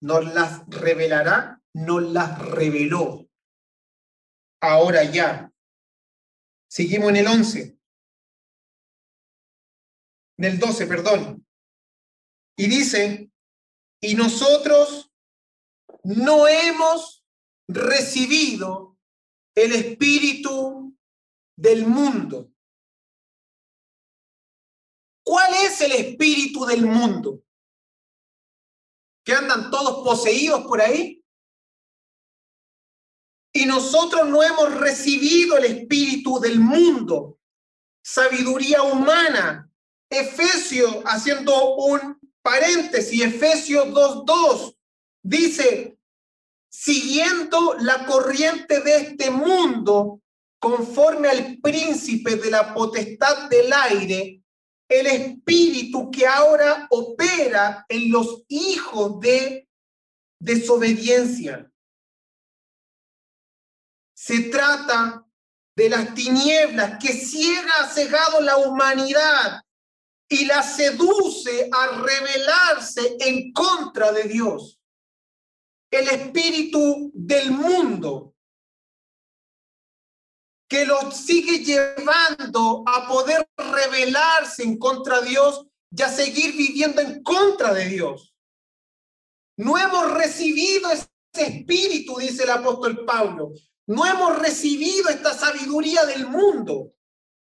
nos 0.00 0.24
las 0.34 0.68
revelará, 0.68 1.60
nos 1.76 2.02
las 2.02 2.38
reveló. 2.38 3.28
Ahora 4.60 5.04
ya. 5.04 5.52
Seguimos 6.68 7.10
en 7.10 7.16
el 7.16 7.26
11. 7.26 7.78
En 10.38 10.44
el 10.44 10.58
12, 10.58 10.86
perdón. 10.86 11.46
Y 12.56 12.66
dice, 12.66 13.30
y 14.00 14.14
nosotros 14.14 15.12
no 16.02 16.48
hemos 16.48 17.24
recibido 17.68 18.98
el 19.54 19.72
espíritu 19.72 20.96
del 21.56 21.86
mundo. 21.86 22.50
¿Cuál 25.24 25.52
es 25.64 25.80
el 25.80 25.92
espíritu 25.92 26.64
del 26.64 26.86
mundo? 26.86 27.42
que 29.26 29.32
andan 29.32 29.72
todos 29.72 30.04
poseídos 30.04 30.64
por 30.66 30.80
ahí. 30.80 31.15
Y 33.56 33.64
nosotros 33.64 34.28
no 34.28 34.42
hemos 34.42 34.74
recibido 34.74 35.56
el 35.56 35.64
espíritu 35.64 36.38
del 36.38 36.60
mundo, 36.60 37.38
sabiduría 38.04 38.82
humana. 38.82 39.70
Efesio, 40.10 41.02
haciendo 41.06 41.74
un 41.76 42.20
paréntesis, 42.42 43.18
Efesios 43.22 43.86
2.2, 43.86 44.76
dice, 45.22 45.96
siguiendo 46.68 47.76
la 47.80 48.04
corriente 48.04 48.82
de 48.82 48.96
este 48.98 49.30
mundo, 49.30 50.20
conforme 50.60 51.28
al 51.30 51.56
príncipe 51.62 52.36
de 52.36 52.50
la 52.50 52.74
potestad 52.74 53.48
del 53.48 53.72
aire, 53.72 54.42
el 54.86 55.06
espíritu 55.06 56.10
que 56.10 56.26
ahora 56.26 56.86
opera 56.90 57.86
en 57.88 58.12
los 58.12 58.42
hijos 58.48 59.18
de 59.18 59.66
desobediencia. 60.38 61.72
Se 64.26 64.40
trata 64.50 65.24
de 65.76 65.88
las 65.88 66.12
tinieblas 66.12 66.98
que 67.00 67.12
ciega 67.12 67.70
ha 67.78 67.88
cegado 67.88 68.40
la 68.40 68.56
humanidad 68.56 69.62
y 70.28 70.46
la 70.46 70.64
seduce 70.64 71.70
a 71.70 72.02
rebelarse 72.02 73.18
en 73.20 73.52
contra 73.52 74.10
de 74.10 74.24
Dios. 74.24 74.80
El 75.92 76.08
espíritu 76.08 77.12
del 77.14 77.52
mundo 77.52 78.34
que 80.68 80.84
los 80.84 81.16
sigue 81.16 81.64
llevando 81.64 82.82
a 82.84 83.06
poder 83.06 83.48
rebelarse 83.56 84.64
en 84.64 84.76
contra 84.76 85.20
de 85.20 85.28
Dios 85.28 85.68
y 85.96 86.02
a 86.02 86.08
seguir 86.08 86.56
viviendo 86.56 87.00
en 87.00 87.22
contra 87.22 87.72
de 87.72 87.84
Dios. 87.90 88.34
No 89.56 89.78
hemos 89.78 90.10
recibido 90.14 90.90
ese 90.90 91.06
espíritu, 91.32 92.18
dice 92.18 92.42
el 92.42 92.50
apóstol 92.50 93.04
Pablo. 93.04 93.52
No 93.86 94.04
hemos 94.04 94.38
recibido 94.38 95.08
esta 95.08 95.32
sabiduría 95.32 96.04
del 96.04 96.26
mundo, 96.26 96.92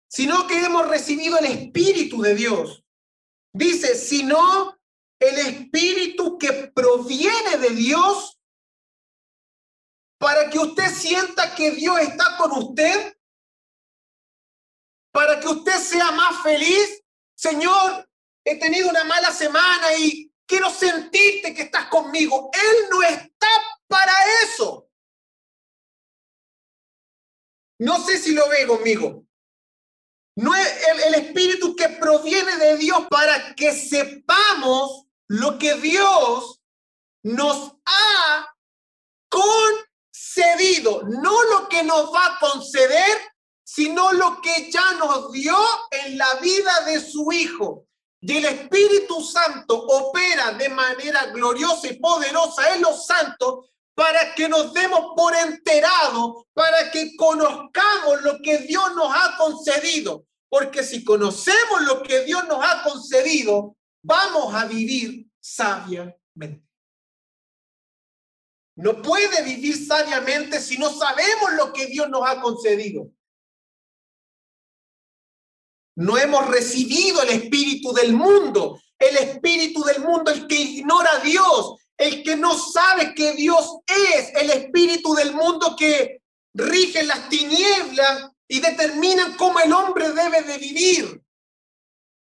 sino 0.09 0.47
que 0.47 0.59
hemos 0.59 0.89
recibido 0.89 1.39
el 1.39 1.47
espíritu 1.47 2.21
de 2.21 2.35
Dios. 2.35 2.85
Dice, 3.53 3.95
sino 3.95 4.79
el 5.21 5.39
espíritu 5.39 6.37
que 6.39 6.53
proviene 6.75 7.59
de 7.59 7.71
Dios 7.71 8.39
para 10.19 10.51
que 10.51 10.59
usted 10.59 10.93
sienta 10.93 11.55
que 11.55 11.71
Dios 11.71 12.01
está 12.01 12.37
con 12.37 12.53
usted, 12.53 13.17
para 15.13 15.39
que 15.41 15.49
usted 15.49 15.79
sea 15.79 16.11
más 16.11 16.43
feliz. 16.43 17.03
Señor, 17.35 18.09
he 18.45 18.59
tenido 18.59 18.91
una 18.91 19.05
mala 19.05 19.31
semana 19.33 19.95
y 19.97 20.33
quiero 20.47 20.71
sentirte 20.71 21.55
que 21.55 21.63
estás 21.63 21.87
conmigo. 21.87 22.51
Él 22.53 22.89
no 22.91 23.03
está 23.03 23.49
para 23.87 24.13
eso. 24.45 24.86
No 27.79 28.05
sé 28.05 28.19
si 28.19 28.33
lo 28.33 28.49
ve 28.49 28.67
conmigo. 28.67 29.25
No 30.37 30.55
es 30.55 30.87
el, 30.89 31.15
el 31.15 31.15
espíritu 31.15 31.75
que 31.75 31.89
proviene 31.89 32.57
de 32.57 32.77
Dios 32.77 33.07
para 33.09 33.55
que 33.55 33.73
sepamos 33.73 35.07
lo 35.29 35.59
que 35.59 35.75
Dios 35.75 36.61
nos 37.23 37.73
ha 37.85 38.55
concedido, 39.29 41.03
no 41.05 41.43
lo 41.45 41.69
que 41.69 41.83
nos 41.83 42.13
va 42.13 42.27
a 42.27 42.39
conceder, 42.39 43.19
sino 43.65 44.13
lo 44.13 44.41
que 44.41 44.71
ya 44.71 44.93
nos 44.93 45.33
dio 45.33 45.57
en 45.91 46.17
la 46.17 46.35
vida 46.37 46.81
de 46.87 47.01
su 47.01 47.33
Hijo. 47.33 47.87
Y 48.21 48.37
el 48.37 48.45
Espíritu 48.45 49.23
Santo 49.23 49.77
opera 49.77 50.53
de 50.53 50.69
manera 50.69 51.27
gloriosa 51.27 51.89
y 51.89 51.99
poderosa 51.99 52.75
en 52.75 52.83
los 52.83 53.07
santos 53.07 53.71
para 53.97 54.35
que 54.35 54.47
nos 54.47 54.75
demos 54.75 55.15
por 55.17 55.35
enterados, 55.35 56.45
para 56.53 56.91
que 56.91 57.17
conozcamos 57.17 58.23
lo 58.23 58.43
que 58.43 58.59
Dios 58.59 58.95
nos 58.95 59.09
ha 59.11 59.39
concedido. 59.39 60.27
Porque 60.51 60.85
si 60.85 61.03
conocemos 61.03 61.83
lo 61.87 62.03
que 62.03 62.23
Dios 62.25 62.47
nos 62.47 62.63
ha 62.63 62.83
concedido, 62.83 63.75
vamos 64.03 64.55
a 64.55 64.67
vivir 64.67 65.27
sabiamente. 65.41 66.63
No 68.77 69.01
puede 69.01 69.43
vivir 69.43 69.87
sabiamente 69.87 70.61
si 70.61 70.77
no 70.77 70.91
sabemos 70.91 71.55
lo 71.55 71.73
que 71.73 71.87
Dios 71.87 72.11
nos 72.11 72.29
ha 72.29 72.39
concedido. 72.43 73.11
No 75.97 76.19
hemos 76.19 76.47
recibido 76.49 77.23
el 77.23 77.31
espíritu 77.31 77.95
del 77.95 78.13
mundo, 78.13 78.79
el 78.99 79.17
espíritu 79.17 79.83
del 79.85 80.03
mundo, 80.03 80.31
el 80.31 80.47
que 80.47 80.61
ignora 80.61 81.13
a 81.13 81.21
Dios, 81.21 81.77
el 81.99 82.23
que 82.23 82.37
no 82.37 82.57
sabe 82.57 83.15
que 83.15 83.33
Dios 83.33 83.79
es, 83.87 84.35
el 84.35 84.51
espíritu 84.51 85.15
del 85.15 85.33
mundo 85.33 85.75
que 85.77 86.23
rige 86.55 87.03
las 87.05 87.29
tinieblas 87.29 88.31
y 88.49 88.61
determinan 88.61 89.37
cómo 89.37 89.61
el 89.61 89.73
hombre 89.73 90.13
debe 90.13 90.43
de 90.43 90.59
vivir. 90.59 91.23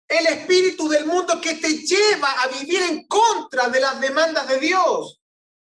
El 0.06 0.26
espíritu 0.26 0.88
del 0.88 1.06
mundo 1.06 1.40
que 1.40 1.54
te 1.54 1.78
lleva 1.78 2.30
a 2.42 2.48
vivir 2.48 2.82
en 2.82 3.06
contra 3.06 3.68
de 3.68 3.80
las 3.80 4.00
demandas 4.00 4.46
de 4.48 4.60
Dios. 4.60 5.20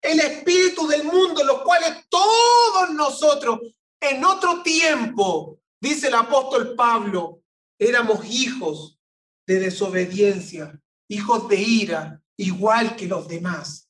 El 0.02 0.20
espíritu 0.20 0.86
del 0.86 1.04
mundo, 1.04 1.42
los 1.44 1.62
cuales 1.62 2.06
todos 2.08 2.90
nosotros 2.90 3.60
en 4.00 4.24
otro 4.24 4.62
tiempo, 4.62 5.58
dice 5.80 6.08
el 6.08 6.14
apóstol 6.14 6.76
Pablo, 6.76 7.40
éramos 7.78 8.24
hijos 8.26 8.98
de 9.46 9.58
desobediencia, 9.58 10.78
hijos 11.08 11.48
de 11.48 11.56
ira, 11.56 12.22
igual 12.38 12.96
que 12.96 13.06
los 13.06 13.28
demás. 13.28 13.88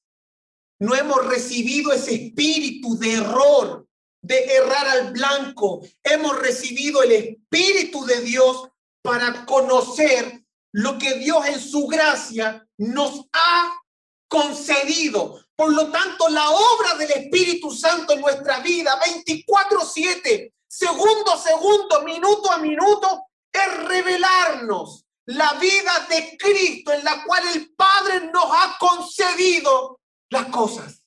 No 0.80 0.94
hemos 0.94 1.24
recibido 1.26 1.92
ese 1.92 2.14
espíritu 2.14 2.98
de 2.98 3.14
error, 3.14 3.86
de 4.22 4.44
errar 4.44 4.88
al 4.88 5.12
blanco. 5.12 5.82
Hemos 6.02 6.38
recibido 6.38 7.02
el 7.02 7.12
espíritu 7.12 8.04
de 8.04 8.20
Dios 8.22 8.68
para 9.02 9.44
conocer 9.46 10.44
lo 10.72 10.98
que 10.98 11.14
Dios 11.14 11.46
en 11.46 11.60
su 11.60 11.86
gracia 11.86 12.66
nos 12.78 13.26
ha 13.32 13.80
concedido. 14.28 15.40
Por 15.56 15.72
lo 15.72 15.90
tanto, 15.90 16.28
la 16.28 16.50
obra 16.50 16.94
del 16.98 17.10
Espíritu 17.10 17.70
Santo 17.72 18.12
en 18.12 18.20
nuestra 18.20 18.60
vida, 18.60 18.98
24/7, 19.00 20.52
segundo 20.68 21.32
a 21.32 21.38
segundo, 21.38 22.02
minuto 22.02 22.52
a 22.52 22.58
minuto, 22.58 23.24
es 23.50 23.84
revelarnos 23.84 25.07
la 25.28 25.52
vida 25.54 26.06
de 26.08 26.38
Cristo 26.38 26.90
en 26.90 27.04
la 27.04 27.22
cual 27.22 27.46
el 27.54 27.74
Padre 27.74 28.30
nos 28.32 28.46
ha 28.46 28.78
concedido 28.78 30.00
las 30.30 30.46
cosas. 30.46 31.04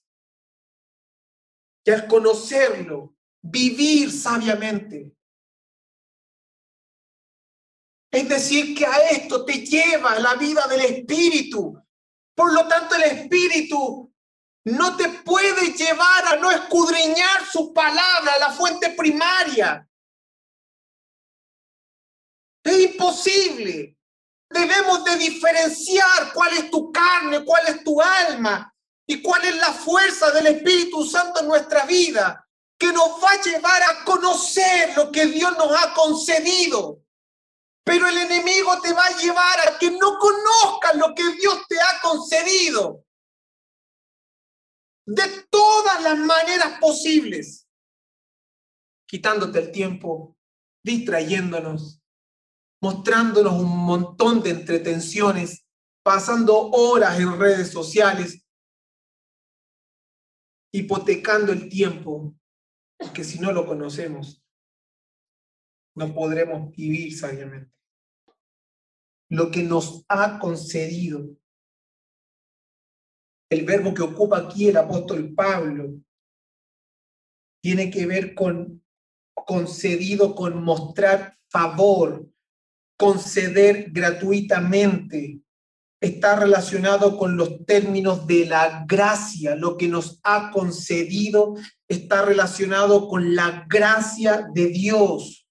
Y 1.84 1.90
al 1.90 2.08
conocerlo, 2.08 3.16
vivir 3.42 4.12
sabiamente. 4.12 5.16
Es 8.12 8.30
decir, 8.30 8.78
que 8.78 8.86
a 8.86 9.10
esto 9.10 9.44
te 9.44 9.66
lleva 9.66 10.20
la 10.20 10.36
vida 10.36 10.68
del 10.68 10.82
Espíritu. 10.82 11.82
Por 12.36 12.54
lo 12.54 12.68
tanto, 12.68 12.94
el 12.94 13.04
Espíritu 13.04 14.14
no 14.66 14.98
te 14.98 15.10
puede 15.24 15.74
llevar 15.74 16.28
a 16.28 16.36
no 16.36 16.52
escudriñar 16.52 17.44
su 17.52 17.74
palabra, 17.74 18.38
la 18.38 18.52
fuente 18.52 18.92
primaria. 18.92 19.90
Es 22.64 22.92
imposible. 22.92 23.98
Debemos 24.54 25.04
de 25.06 25.18
diferenciar 25.18 26.34
cuál 26.34 26.54
es 26.54 26.70
tu 26.70 26.92
carne, 26.92 27.44
cuál 27.46 27.68
es 27.68 27.84
tu 27.84 28.02
alma 28.02 28.74
y 29.08 29.22
cuál 29.22 29.44
es 29.46 29.56
la 29.56 29.74
fuerza 29.74 30.32
del 30.32 30.48
Espíritu 30.48 31.06
Santo 31.06 31.40
en 31.40 31.48
nuestra 31.48 31.86
vida 31.86 32.46
que 32.82 32.92
nos 32.92 33.24
va 33.24 33.32
a 33.32 33.42
llevar 33.42 33.84
a 33.84 34.04
conocer 34.04 34.98
lo 34.98 35.12
que 35.12 35.28
Dios 35.28 35.56
nos 35.56 35.72
ha 35.72 35.94
concedido. 35.94 37.04
Pero 37.84 38.08
el 38.08 38.18
enemigo 38.18 38.82
te 38.82 38.92
va 38.92 39.06
a 39.06 39.18
llevar 39.18 39.60
a 39.68 39.78
que 39.78 39.92
no 39.92 40.18
conozcas 40.18 40.96
lo 40.96 41.14
que 41.14 41.24
Dios 41.36 41.62
te 41.70 41.80
ha 41.80 42.02
concedido. 42.02 43.06
De 45.06 45.46
todas 45.52 46.02
las 46.02 46.18
maneras 46.18 46.80
posibles. 46.80 47.68
Quitándote 49.08 49.60
el 49.60 49.72
tiempo, 49.72 50.36
distrayéndonos, 50.84 52.01
mostrándonos 52.82 53.54
un 53.54 53.78
montón 53.78 54.42
de 54.42 54.50
entretenciones, 54.50 55.66
pasando 56.04 56.58
horas 56.72 57.20
en 57.20 57.40
redes 57.40 57.72
sociales, 57.72 58.44
hipotecando 60.74 61.52
el 61.52 61.70
tiempo, 61.70 62.34
que 63.14 63.24
si 63.24 63.40
no 63.40 63.52
lo 63.52 63.66
conocemos, 63.66 64.44
no 65.96 66.14
podremos 66.14 66.72
vivir 66.72 67.18
sabiamente. 67.18 67.72
Lo 69.30 69.52
que 69.52 69.64
nos 69.64 70.04
ha 70.08 70.40
concedido, 70.40 71.30
el 73.50 73.66
verbo 73.66 73.94
que 73.94 74.02
ocupa 74.02 74.40
aquí 74.40 74.70
el 74.70 74.78
apóstol 74.78 75.34
Pablo, 75.36 76.02
tiene 77.62 77.92
que 77.92 78.06
ver 78.08 78.34
con 78.34 78.84
concedido, 79.34 80.34
con 80.34 80.64
mostrar 80.64 81.38
favor, 81.50 82.32
conceder 83.02 83.88
gratuitamente 83.90 85.42
está 86.00 86.36
relacionado 86.36 87.18
con 87.18 87.36
los 87.36 87.66
términos 87.66 88.28
de 88.28 88.46
la 88.46 88.86
gracia. 88.88 89.56
Lo 89.56 89.76
que 89.76 89.88
nos 89.88 90.20
ha 90.22 90.52
concedido 90.52 91.56
está 91.88 92.24
relacionado 92.24 93.08
con 93.08 93.34
la 93.34 93.66
gracia 93.68 94.48
de 94.54 94.68
Dios. 94.68 95.48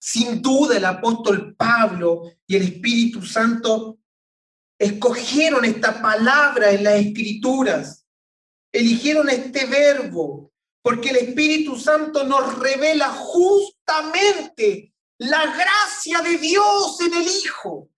Sin 0.00 0.42
duda 0.42 0.78
el 0.78 0.84
apóstol 0.84 1.54
Pablo 1.54 2.24
y 2.44 2.56
el 2.56 2.62
Espíritu 2.62 3.22
Santo 3.22 4.00
escogieron 4.76 5.64
esta 5.64 6.02
palabra 6.02 6.72
en 6.72 6.82
las 6.82 6.94
escrituras, 6.94 8.04
eligieron 8.72 9.28
este 9.28 9.64
verbo, 9.66 10.52
porque 10.82 11.10
el 11.10 11.16
Espíritu 11.18 11.76
Santo 11.76 12.24
nos 12.24 12.58
revela 12.58 13.10
justamente 13.10 14.92
la 15.18 15.46
gracia 15.46 16.20
de 16.22 16.38
Dios 16.38 17.00
en 17.00 17.14
el 17.14 17.26
Hijo. 17.26 17.90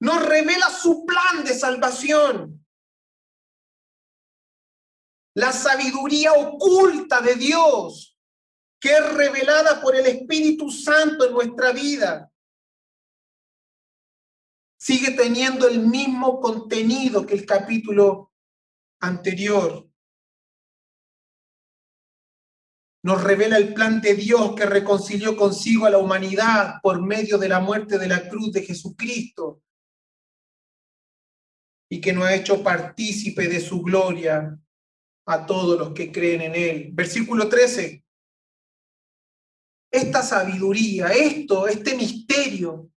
Nos 0.00 0.24
revela 0.24 0.70
su 0.70 1.04
plan 1.04 1.44
de 1.44 1.54
salvación. 1.54 2.66
La 5.34 5.52
sabiduría 5.52 6.32
oculta 6.32 7.20
de 7.20 7.34
Dios 7.34 8.16
que 8.80 8.92
es 8.92 9.14
revelada 9.14 9.80
por 9.80 9.96
el 9.96 10.06
Espíritu 10.06 10.70
Santo 10.70 11.26
en 11.26 11.32
nuestra 11.32 11.72
vida, 11.72 12.30
sigue 14.78 15.12
teniendo 15.12 15.66
el 15.66 15.80
mismo 15.80 16.40
contenido 16.40 17.26
que 17.26 17.34
el 17.34 17.46
capítulo 17.46 18.32
anterior. 19.00 19.85
Nos 23.06 23.22
revela 23.22 23.56
el 23.56 23.72
plan 23.72 24.00
de 24.00 24.14
Dios 24.16 24.56
que 24.56 24.66
reconcilió 24.66 25.36
consigo 25.36 25.86
a 25.86 25.90
la 25.90 25.98
humanidad 25.98 26.80
por 26.82 27.00
medio 27.00 27.38
de 27.38 27.48
la 27.48 27.60
muerte 27.60 27.98
de 27.98 28.08
la 28.08 28.28
cruz 28.28 28.50
de 28.50 28.64
Jesucristo 28.64 29.62
y 31.88 32.00
que 32.00 32.12
nos 32.12 32.24
ha 32.24 32.34
hecho 32.34 32.64
partícipe 32.64 33.46
de 33.46 33.60
su 33.60 33.80
gloria 33.80 34.58
a 35.24 35.46
todos 35.46 35.78
los 35.78 35.92
que 35.92 36.10
creen 36.10 36.40
en 36.40 36.54
él. 36.56 36.90
Versículo 36.94 37.48
13. 37.48 38.04
Esta 39.92 40.22
sabiduría, 40.24 41.06
esto, 41.06 41.68
este 41.68 41.94
misterio. 41.94 42.90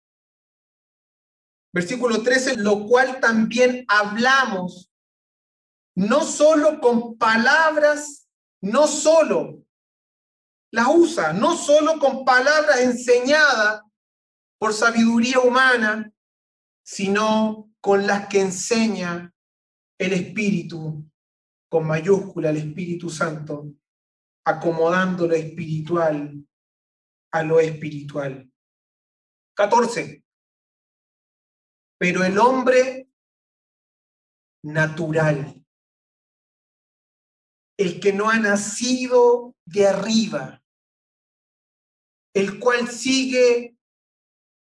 Versículo 1.72 2.24
13, 2.24 2.58
lo 2.58 2.88
cual 2.88 3.20
también 3.20 3.86
hablamos, 3.88 4.92
no 5.96 6.24
solo 6.24 6.80
con 6.80 7.16
palabras, 7.16 8.28
no 8.60 8.88
solo 8.88 9.69
las 10.72 10.88
usa, 10.88 11.34
no 11.34 11.56
solo 11.58 12.00
con 12.00 12.24
palabras 12.24 12.82
enseñadas 12.82 13.82
por 14.60 14.74
sabiduría 14.74 15.40
humana, 15.40 16.12
sino 16.84 17.72
con 17.82 18.06
las 18.06 18.28
que 18.28 18.42
enseña 18.42 19.34
el 19.98 20.14
Espíritu, 20.14 21.06
con 21.70 21.88
mayúscula 21.88 22.50
el 22.50 22.58
Espíritu 22.58 23.10
Santo, 23.10 23.74
acomodando 24.46 25.28
lo 25.28 25.36
espiritual 25.36 26.46
a 27.32 27.44
lo 27.44 27.60
espiritual. 27.60 28.52
14. 29.56 30.24
Pero 32.00 32.24
el 32.24 32.38
hombre 32.38 33.10
natural, 34.64 35.64
el 37.80 38.02
que 38.02 38.12
no 38.12 38.30
ha 38.30 38.38
nacido 38.38 39.56
de 39.64 39.88
arriba, 39.88 40.62
el 42.34 42.60
cual 42.60 42.90
sigue 42.90 43.78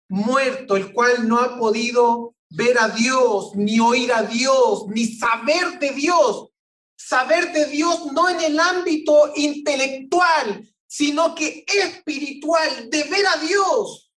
muerto, 0.10 0.76
el 0.76 0.92
cual 0.92 1.26
no 1.26 1.40
ha 1.40 1.58
podido 1.58 2.36
ver 2.50 2.78
a 2.78 2.90
Dios, 2.90 3.56
ni 3.56 3.80
oír 3.80 4.12
a 4.12 4.24
Dios, 4.24 4.88
ni 4.90 5.06
saber 5.06 5.80
de 5.80 5.92
Dios. 5.92 6.50
Saber 6.98 7.54
de 7.54 7.68
Dios 7.68 8.12
no 8.12 8.28
en 8.28 8.42
el 8.42 8.60
ámbito 8.60 9.32
intelectual, 9.38 10.68
sino 10.86 11.34
que 11.34 11.64
espiritual, 11.66 12.90
de 12.90 13.04
ver 13.06 13.26
a 13.26 13.38
Dios. 13.38 14.12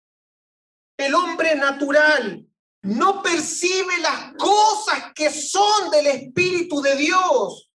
El 0.97 1.15
hombre 1.15 1.57
natural 1.57 2.49
no 2.81 3.23
percibe 3.23 3.99
las 3.99 4.33
cosas 4.39 5.13
que 5.15 5.31
son 5.31 5.91
del 5.91 6.07
Espíritu 6.07 6.81
de 6.81 6.97
Dios, 6.97 7.68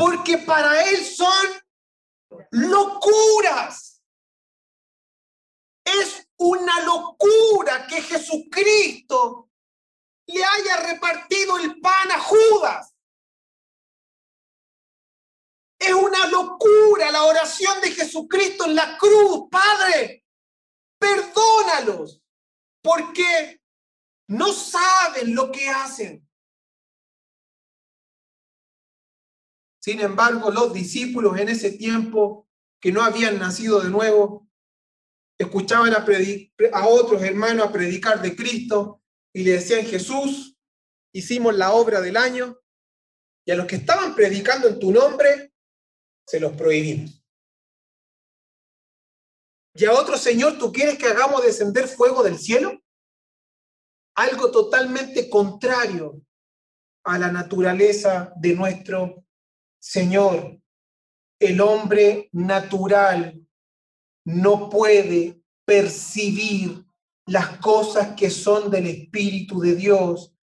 porque 0.00 0.38
para 0.38 0.82
él 0.88 1.04
son 1.04 1.46
locuras. 2.52 4.02
Es 5.84 6.26
una 6.38 6.80
locura 6.84 7.86
que 7.86 8.00
Jesucristo 8.00 9.50
le 10.24 10.42
haya 10.42 10.76
repartido 10.78 11.58
el 11.58 11.78
pan 11.82 12.12
a 12.12 12.18
Judas. 12.18 12.94
Es 15.78 15.92
una 15.92 16.28
locura 16.28 17.10
la 17.10 17.24
oración 17.24 17.78
de 17.82 17.90
Jesucristo 17.90 18.64
en 18.64 18.76
la 18.76 18.96
cruz. 18.96 19.48
Padre, 19.50 20.24
perdónalos, 20.98 22.22
porque 22.80 23.60
no 24.28 24.50
saben 24.54 25.34
lo 25.34 25.52
que 25.52 25.68
hacen. 25.68 26.29
Sin 29.80 30.00
embargo, 30.00 30.50
los 30.50 30.72
discípulos 30.72 31.38
en 31.38 31.48
ese 31.48 31.72
tiempo 31.72 32.46
que 32.80 32.92
no 32.92 33.02
habían 33.02 33.38
nacido 33.38 33.80
de 33.80 33.90
nuevo, 33.90 34.48
escuchaban 35.38 35.94
a, 35.94 36.04
a 36.72 36.86
otros 36.86 37.22
hermanos 37.22 37.66
a 37.66 37.72
predicar 37.72 38.20
de 38.20 38.36
Cristo 38.36 39.02
y 39.32 39.42
le 39.42 39.52
decían, 39.52 39.86
Jesús, 39.86 40.58
hicimos 41.12 41.54
la 41.54 41.72
obra 41.72 42.00
del 42.00 42.16
año 42.16 42.58
y 43.46 43.50
a 43.50 43.56
los 43.56 43.66
que 43.66 43.76
estaban 43.76 44.14
predicando 44.14 44.68
en 44.68 44.78
tu 44.78 44.92
nombre, 44.92 45.52
se 46.26 46.38
los 46.38 46.52
prohibimos. 46.52 47.24
Y 49.74 49.84
a 49.86 49.92
otro 49.92 50.18
Señor, 50.18 50.58
¿tú 50.58 50.72
quieres 50.72 50.98
que 50.98 51.06
hagamos 51.06 51.42
descender 51.42 51.88
fuego 51.88 52.22
del 52.22 52.38
cielo? 52.38 52.82
Algo 54.16 54.50
totalmente 54.50 55.30
contrario 55.30 56.20
a 57.04 57.18
la 57.18 57.32
naturaleza 57.32 58.32
de 58.36 58.54
nuestro 58.54 59.24
Señor. 59.80 60.60
El 61.40 61.60
hombre 61.62 62.28
natural 62.32 63.40
no 64.26 64.68
puede 64.68 65.40
percibir 65.64 66.84
las 67.26 67.58
cosas 67.58 68.14
que 68.14 68.28
son 68.28 68.70
del 68.70 68.86
Espíritu 68.86 69.58
de 69.60 69.74
Dios, 69.74 70.34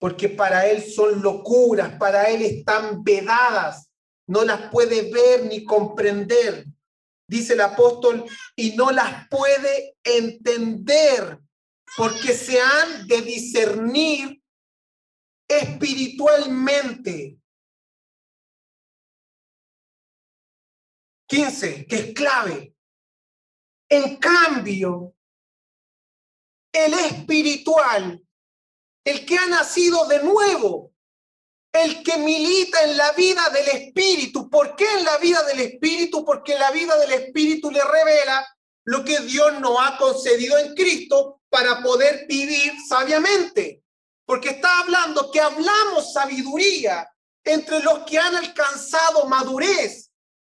porque 0.00 0.30
para 0.30 0.66
Él 0.66 0.82
son 0.82 1.20
locuras, 1.20 1.98
para 1.98 2.30
Él 2.30 2.40
están 2.40 3.04
vedadas, 3.04 3.90
no 4.26 4.44
las 4.44 4.70
puede 4.70 5.10
ver 5.10 5.44
ni 5.44 5.64
comprender, 5.64 6.64
dice 7.28 7.52
el 7.52 7.60
apóstol, 7.60 8.24
y 8.56 8.74
no 8.76 8.90
las 8.90 9.28
puede 9.28 9.96
entender, 10.02 11.38
porque 11.96 12.32
se 12.32 12.58
han 12.58 13.06
de 13.06 13.20
discernir 13.20 14.42
espiritualmente. 15.48 17.38
15, 21.26 21.86
que 21.86 21.96
es 21.96 22.14
clave. 22.14 22.74
En 23.88 24.16
cambio, 24.16 25.14
el 26.72 26.94
espiritual, 26.94 28.22
el 29.04 29.26
que 29.26 29.38
ha 29.38 29.46
nacido 29.46 30.06
de 30.06 30.22
nuevo, 30.22 30.92
el 31.72 32.04
que 32.04 32.16
milita 32.18 32.82
en 32.84 32.96
la 32.96 33.12
vida 33.12 33.48
del 33.50 33.68
espíritu. 33.68 34.48
¿Por 34.48 34.76
qué 34.76 34.86
en 34.96 35.04
la 35.04 35.18
vida 35.18 35.42
del 35.42 35.60
espíritu? 35.60 36.24
Porque 36.24 36.56
la 36.56 36.70
vida 36.70 36.96
del 36.98 37.12
espíritu 37.12 37.70
le 37.70 37.82
revela 37.82 38.46
lo 38.84 39.04
que 39.04 39.18
Dios 39.20 39.60
nos 39.60 39.76
ha 39.80 39.98
concedido 39.98 40.56
en 40.58 40.74
Cristo 40.74 41.40
para 41.48 41.82
poder 41.82 42.26
vivir 42.28 42.72
sabiamente. 42.88 43.82
Porque 44.24 44.50
está 44.50 44.80
hablando 44.80 45.30
que 45.32 45.40
hablamos 45.40 46.12
sabiduría 46.12 47.08
entre 47.42 47.80
los 47.80 48.00
que 48.00 48.18
han 48.18 48.36
alcanzado 48.36 49.26
madurez, 49.26 50.10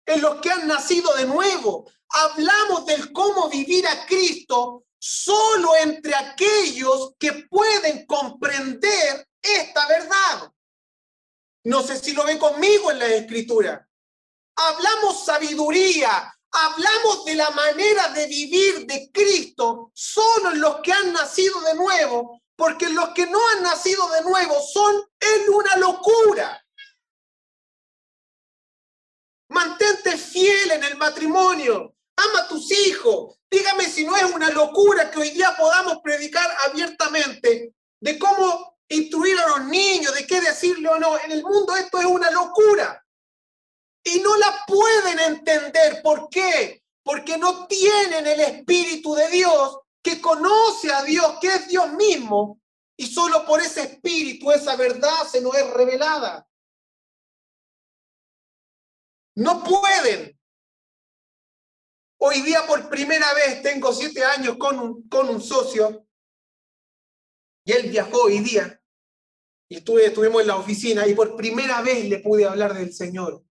en 0.07 0.21
los 0.21 0.41
que 0.41 0.49
han 0.49 0.67
nacido 0.67 1.13
de 1.15 1.25
nuevo. 1.25 1.89
Hablamos 2.09 2.85
del 2.85 3.11
cómo 3.11 3.49
vivir 3.49 3.85
a 3.87 4.05
Cristo 4.07 4.85
solo 4.97 5.75
entre 5.75 6.15
aquellos 6.15 7.13
que 7.19 7.45
pueden 7.49 8.05
comprender 8.07 9.27
esta 9.41 9.87
verdad. 9.87 10.51
No 11.65 11.83
sé 11.83 11.99
si 11.99 12.13
lo 12.13 12.23
ve 12.23 12.39
conmigo 12.39 12.91
en 12.91 12.99
la 12.99 13.07
escritura. 13.07 13.87
Hablamos 14.55 15.25
sabiduría, 15.25 16.33
hablamos 16.51 17.25
de 17.25 17.35
la 17.35 17.51
manera 17.51 18.07
de 18.09 18.25
vivir 18.25 18.85
de 18.85 19.11
Cristo 19.11 19.91
solo 19.93 20.53
en 20.53 20.61
los 20.61 20.77
que 20.77 20.93
han 20.93 21.11
nacido 21.11 21.59
de 21.61 21.75
nuevo, 21.75 22.41
porque 22.55 22.89
los 22.89 23.09
que 23.09 23.27
no 23.27 23.39
han 23.49 23.63
nacido 23.63 24.09
de 24.09 24.21
nuevo 24.21 24.55
son 24.61 24.95
en 25.19 25.53
una 25.53 25.75
locura. 25.75 26.65
Mantente 29.49 30.17
fiel 30.17 30.71
en 30.71 30.83
el 30.83 30.97
matrimonio, 30.97 31.93
ama 32.15 32.39
a 32.39 32.47
tus 32.47 32.71
hijos. 32.71 33.39
Dígame 33.49 33.85
si 33.85 34.05
no 34.05 34.15
es 34.15 34.23
una 34.23 34.49
locura 34.49 35.09
que 35.09 35.19
hoy 35.19 35.29
día 35.29 35.55
podamos 35.57 35.99
predicar 36.03 36.49
abiertamente 36.67 37.73
de 37.99 38.19
cómo 38.19 38.77
instruir 38.89 39.37
a 39.39 39.47
los 39.47 39.65
niños, 39.67 40.13
de 40.13 40.27
qué 40.27 40.41
decirle 40.41 40.89
o 40.89 40.99
no. 40.99 41.17
En 41.19 41.31
el 41.31 41.43
mundo 41.43 41.75
esto 41.75 41.99
es 41.99 42.05
una 42.05 42.29
locura. 42.31 43.03
Y 44.03 44.19
no 44.19 44.35
la 44.37 44.63
pueden 44.67 45.19
entender. 45.19 46.01
¿Por 46.01 46.29
qué? 46.29 46.83
Porque 47.03 47.37
no 47.37 47.67
tienen 47.67 48.27
el 48.27 48.39
Espíritu 48.39 49.15
de 49.15 49.29
Dios 49.29 49.79
que 50.01 50.21
conoce 50.21 50.91
a 50.91 51.03
Dios, 51.03 51.37
que 51.41 51.47
es 51.47 51.67
Dios 51.67 51.91
mismo. 51.93 52.59
Y 52.97 53.07
solo 53.07 53.45
por 53.45 53.61
ese 53.61 53.83
Espíritu 53.83 54.51
esa 54.51 54.75
verdad 54.75 55.23
se 55.29 55.41
nos 55.41 55.55
es 55.55 55.69
revelada. 55.71 56.47
No 59.37 59.63
pueden 59.63 60.37
Hoy 62.19 62.41
día 62.41 62.65
por 62.65 62.89
primera 62.89 63.31
vez 63.35 63.61
tengo 63.61 63.93
siete 63.93 64.23
años 64.23 64.57
con 64.57 64.79
un, 64.79 65.07
con 65.07 65.29
un 65.29 65.39
socio 65.39 66.07
y 67.63 67.71
él 67.73 67.91
viajó 67.91 68.23
hoy 68.23 68.39
día 68.39 68.81
y 69.69 69.77
estuve, 69.77 70.07
estuvimos 70.07 70.41
en 70.41 70.47
la 70.47 70.55
oficina 70.55 71.05
y 71.05 71.13
por 71.13 71.35
primera 71.35 71.81
vez 71.81 72.09
le 72.09 72.19
pude 72.19 72.45
hablar 72.45 72.73
del 72.73 72.91
Señor. 72.91 73.45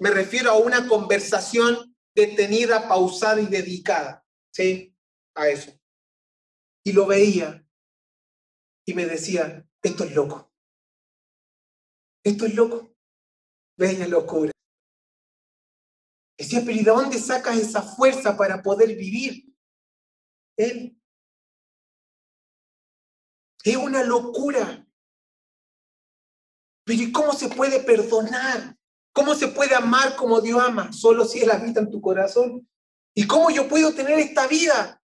Me 0.00 0.10
refiero 0.10 0.50
a 0.50 0.58
una 0.58 0.88
conversación 0.88 1.94
detenida, 2.16 2.88
pausada 2.88 3.40
y 3.40 3.46
dedicada, 3.46 4.24
¿sí? 4.50 4.96
A 5.36 5.48
eso. 5.48 5.70
Y 6.84 6.92
lo 6.92 7.06
veía 7.06 7.64
y 8.84 8.94
me 8.94 9.06
decía, 9.06 9.64
esto 9.82 10.04
es 10.04 10.14
loco. 10.14 10.52
Esto 12.24 12.46
es 12.46 12.54
loco. 12.54 12.96
Veía 13.76 14.08
locura. 14.08 14.51
Decía, 16.42 16.60
pero 16.66 16.72
¿y 16.72 16.82
de 16.82 16.90
dónde 16.90 17.18
sacas 17.20 17.56
esa 17.56 17.80
fuerza 17.80 18.36
para 18.36 18.60
poder 18.64 18.96
vivir? 18.96 19.44
Él. 20.56 21.00
Es 23.62 23.76
una 23.76 24.02
locura. 24.02 24.84
Pero 26.84 27.00
¿y 27.00 27.12
cómo 27.12 27.32
se 27.32 27.48
puede 27.48 27.78
perdonar? 27.78 28.76
¿Cómo 29.12 29.36
se 29.36 29.46
puede 29.46 29.76
amar 29.76 30.16
como 30.16 30.40
Dios 30.40 30.60
ama? 30.60 30.92
Solo 30.92 31.24
si 31.26 31.38
Él 31.38 31.50
habita 31.52 31.78
en 31.78 31.92
tu 31.92 32.00
corazón. 32.00 32.68
¿Y 33.14 33.24
cómo 33.28 33.48
yo 33.50 33.68
puedo 33.68 33.94
tener 33.94 34.18
esta 34.18 34.48
vida? 34.48 35.00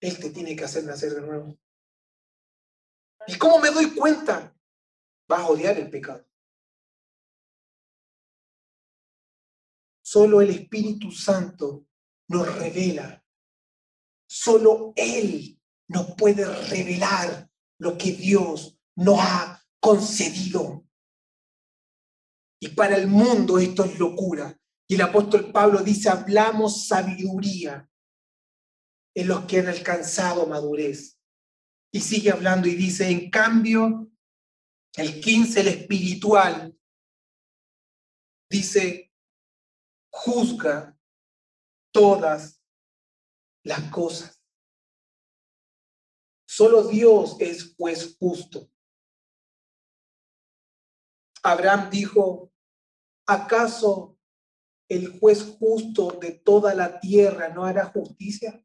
Él 0.00 0.18
te 0.18 0.30
tiene 0.30 0.56
que 0.56 0.64
hacer 0.64 0.82
nacer 0.82 1.14
de 1.14 1.20
nuevo. 1.20 1.56
¿Y 3.28 3.38
cómo 3.38 3.60
me 3.60 3.70
doy 3.70 3.94
cuenta? 3.94 4.52
Vas 5.28 5.40
a 5.42 5.46
odiar 5.46 5.78
el 5.78 5.88
pecado. 5.88 6.26
Solo 10.12 10.40
el 10.40 10.50
Espíritu 10.50 11.12
Santo 11.12 11.86
nos 12.30 12.58
revela. 12.58 13.24
Solo 14.28 14.92
Él 14.96 15.56
nos 15.86 16.16
puede 16.16 16.44
revelar 16.64 17.48
lo 17.78 17.96
que 17.96 18.10
Dios 18.10 18.76
nos 18.96 19.20
ha 19.20 19.64
concedido. 19.78 20.84
Y 22.60 22.70
para 22.70 22.96
el 22.96 23.06
mundo 23.06 23.60
esto 23.60 23.84
es 23.84 24.00
locura. 24.00 24.58
Y 24.88 24.96
el 24.96 25.02
apóstol 25.02 25.52
Pablo 25.52 25.78
dice, 25.78 26.08
hablamos 26.08 26.88
sabiduría 26.88 27.88
en 29.14 29.28
los 29.28 29.44
que 29.44 29.60
han 29.60 29.68
alcanzado 29.68 30.44
madurez. 30.48 31.20
Y 31.94 32.00
sigue 32.00 32.32
hablando 32.32 32.66
y 32.66 32.74
dice, 32.74 33.08
en 33.08 33.30
cambio, 33.30 34.10
el 34.96 35.20
15, 35.20 35.60
el 35.60 35.68
espiritual, 35.68 36.76
dice, 38.50 39.09
juzga 40.10 40.96
todas 41.92 42.62
las 43.64 43.90
cosas. 43.90 44.40
Solo 46.46 46.88
Dios 46.88 47.36
es 47.40 47.74
juez 47.76 48.16
justo. 48.18 48.70
Abraham 51.42 51.88
dijo, 51.90 52.52
¿acaso 53.26 54.18
el 54.88 55.18
juez 55.18 55.56
justo 55.58 56.18
de 56.20 56.32
toda 56.32 56.74
la 56.74 57.00
tierra 57.00 57.48
no 57.48 57.64
hará 57.64 57.86
justicia? 57.86 58.62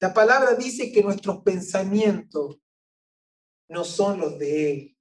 La 0.00 0.12
palabra 0.12 0.54
dice 0.54 0.92
que 0.92 1.02
nuestros 1.02 1.42
pensamientos 1.42 2.60
no 3.68 3.84
son 3.84 4.20
los 4.20 4.38
de 4.38 4.70
Él, 4.70 4.98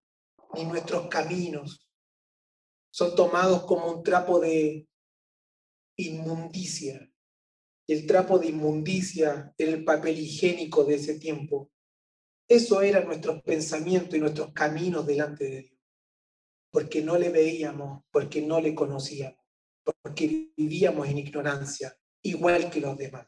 ni 0.54 0.63
nuestros 0.63 1.08
caminos 1.10 1.84
son 2.93 3.15
tomados 3.15 3.63
como 3.65 3.91
un 3.91 4.03
trapo 4.03 4.39
de 4.39 4.88
inmundicia. 5.97 7.12
El 7.88 8.06
trapo 8.06 8.38
de 8.38 8.49
inmundicia 8.49 9.51
el 9.58 9.84
papel 9.84 10.19
higiénico 10.19 10.84
de 10.84 10.95
ese 10.95 11.17
tiempo. 11.17 11.71
Eso 12.47 12.84
eran 12.84 13.08
nuestros 13.08 13.41
pensamientos 13.41 14.13
y 14.13 14.19
nuestros 14.19 14.53
caminos 14.53 15.08
delante 15.08 15.45
de 15.45 15.62
Dios. 15.63 15.79
Porque 16.71 17.01
no 17.01 17.17
le 17.17 17.29
veíamos, 17.29 18.03
porque 18.12 18.43
no 18.43 18.62
le 18.62 18.75
conocíamos, 18.75 19.43
porque 20.03 20.51
vivíamos 20.56 21.08
en 21.08 21.17
ignorancia, 21.17 21.97
igual 22.21 22.69
que 22.69 22.79
los 22.79 22.95
demás. 22.95 23.27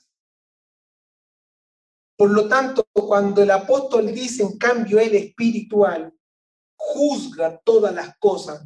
Por 2.15 2.29
lo 2.29 2.47
tanto, 2.47 2.85
cuando 2.93 3.41
el 3.41 3.49
apóstol 3.49 4.13
dice, 4.13 4.43
en 4.43 4.59
cambio, 4.59 4.99
el 4.99 5.15
espiritual 5.15 6.13
juzga 6.77 7.59
todas 7.65 7.93
las 7.93 8.15
cosas, 8.19 8.63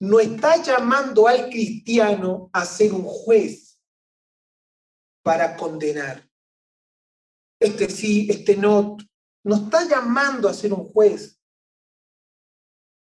no 0.00 0.18
está 0.18 0.62
llamando 0.62 1.28
al 1.28 1.50
cristiano 1.50 2.48
a 2.52 2.64
ser 2.64 2.92
un 2.94 3.04
juez 3.04 3.78
para 5.22 5.56
condenar. 5.56 6.26
Este 7.60 7.90
sí, 7.90 8.26
este 8.30 8.56
no, 8.56 8.96
no 9.44 9.56
está 9.56 9.86
llamando 9.86 10.48
a 10.48 10.54
ser 10.54 10.72
un 10.72 10.86
juez. 10.86 11.38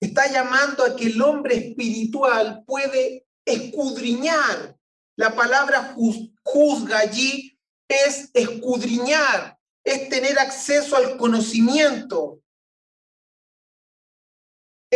Está 0.01 0.33
llamando 0.33 0.83
a 0.83 0.97
que 0.97 1.09
el 1.09 1.21
hombre 1.21 1.57
espiritual 1.57 2.65
puede 2.67 3.27
escudriñar. 3.45 4.79
La 5.17 5.35
palabra 5.35 5.95
juzga 6.43 7.01
allí 7.01 7.59
es 7.87 8.31
escudriñar, 8.33 9.59
es 9.85 10.09
tener 10.09 10.39
acceso 10.39 10.97
al 10.97 11.19
conocimiento. 11.19 12.40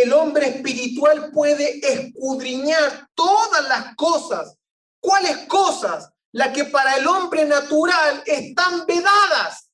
El 0.05 0.13
hombre 0.13 0.49
espiritual 0.49 1.31
puede 1.33 1.79
escudriñar 1.79 3.09
todas 3.15 3.67
las 3.71 3.97
cosas. 3.97 4.55
¿Cuáles 5.01 5.47
cosas? 5.47 6.11
Las 6.31 6.53
que 6.53 6.67
para 6.67 6.99
el 6.99 7.07
hombre 7.07 7.47
natural 7.47 8.23
están 8.27 8.85
vedadas. 8.85 9.71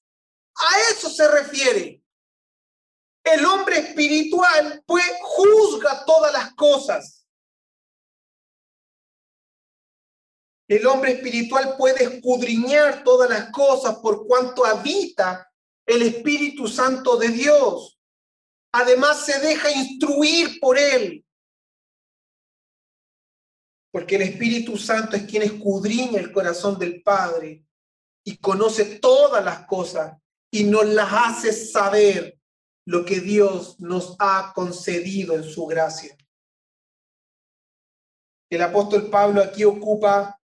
A 0.54 0.92
eso 0.92 1.10
se 1.10 1.26
refiere. 1.26 2.00
El 3.24 3.44
hombre 3.44 3.78
espiritual 3.80 4.84
pues 4.86 5.04
juzga 5.20 6.04
todas 6.04 6.32
las 6.32 6.54
cosas. 6.54 7.26
El 10.68 10.86
hombre 10.86 11.14
espiritual 11.14 11.76
puede 11.76 12.04
escudriñar 12.04 13.02
todas 13.02 13.28
las 13.28 13.50
cosas 13.50 13.96
por 13.96 14.28
cuanto 14.28 14.64
habita 14.64 15.50
el 15.84 16.02
Espíritu 16.02 16.68
Santo 16.68 17.16
de 17.16 17.30
Dios. 17.30 17.99
Además 18.72 19.24
se 19.24 19.38
deja 19.40 19.70
instruir 19.70 20.60
por 20.60 20.78
él. 20.78 21.24
Porque 23.92 24.16
el 24.16 24.22
Espíritu 24.22 24.76
Santo 24.76 25.16
es 25.16 25.24
quien 25.24 25.42
escudriña 25.42 26.20
el 26.20 26.32
corazón 26.32 26.78
del 26.78 27.02
Padre 27.02 27.64
y 28.24 28.36
conoce 28.38 28.98
todas 29.00 29.44
las 29.44 29.66
cosas 29.66 30.16
y 30.52 30.64
nos 30.64 30.86
las 30.86 31.08
hace 31.12 31.52
saber 31.52 32.38
lo 32.86 33.04
que 33.04 33.20
Dios 33.20 33.78
nos 33.80 34.16
ha 34.18 34.52
concedido 34.54 35.34
en 35.34 35.44
su 35.44 35.66
gracia. 35.66 36.16
El 38.50 38.62
apóstol 38.62 39.08
Pablo 39.10 39.42
aquí 39.42 39.64
ocupa 39.64 40.40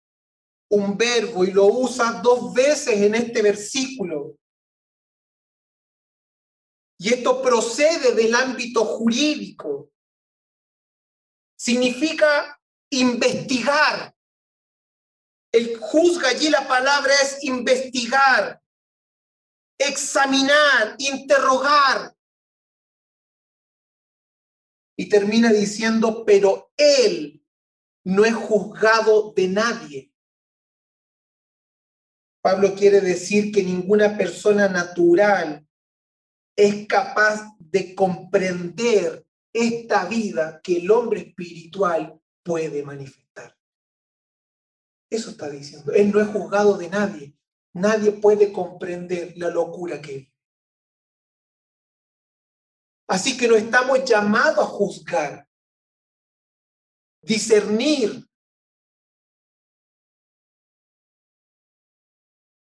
un 0.72 0.98
verbo 0.98 1.44
y 1.44 1.52
lo 1.52 1.66
usa 1.66 2.22
dos 2.24 2.54
veces 2.54 3.00
en 3.02 3.14
este 3.14 3.42
versículo. 3.42 4.38
Y 7.02 7.12
esto 7.16 7.42
procede 7.42 8.14
del 8.14 8.36
ámbito 8.36 8.86
jurídico. 8.86 9.92
Significa 11.58 12.62
investigar. 12.92 14.16
El 15.52 15.80
juzga 15.80 16.30
allí 16.30 16.50
la 16.50 16.68
palabra 16.68 17.12
es 17.24 17.44
investigar, 17.44 18.62
examinar, 19.80 20.96
interrogar. 21.00 22.16
Y 24.96 25.10
termina 25.10 25.52
diciendo, 25.52 26.24
pero 26.24 26.72
él 26.78 27.44
no 28.06 28.26
es 28.26 28.36
juzgado 28.36 29.34
de 29.36 29.48
nadie. 29.48 30.14
Pablo 32.44 32.76
quiere 32.76 33.02
decir 33.02 33.52
que 33.52 33.64
ninguna 33.64 34.16
persona 34.16 34.70
natural 34.70 35.68
es 36.62 36.86
capaz 36.86 37.58
de 37.58 37.96
comprender 37.96 39.26
esta 39.52 40.06
vida 40.06 40.62
que 40.62 40.78
el 40.78 40.92
hombre 40.92 41.22
espiritual 41.22 42.22
puede 42.44 42.84
manifestar. 42.84 43.58
Eso 45.10 45.32
está 45.32 45.50
diciendo. 45.50 45.92
Él 45.92 46.12
no 46.12 46.22
es 46.22 46.28
juzgado 46.28 46.78
de 46.78 46.88
nadie. 46.88 47.36
Nadie 47.74 48.12
puede 48.12 48.54
comprender 48.54 49.34
la 49.38 49.50
locura 49.50 50.00
que 50.02 50.12
vive. 50.12 50.34
Así 53.08 53.36
que 53.36 53.48
no 53.48 53.56
estamos 53.56 54.06
llamados 54.06 54.60
a 54.60 54.70
juzgar, 54.70 55.48
discernir 57.22 58.26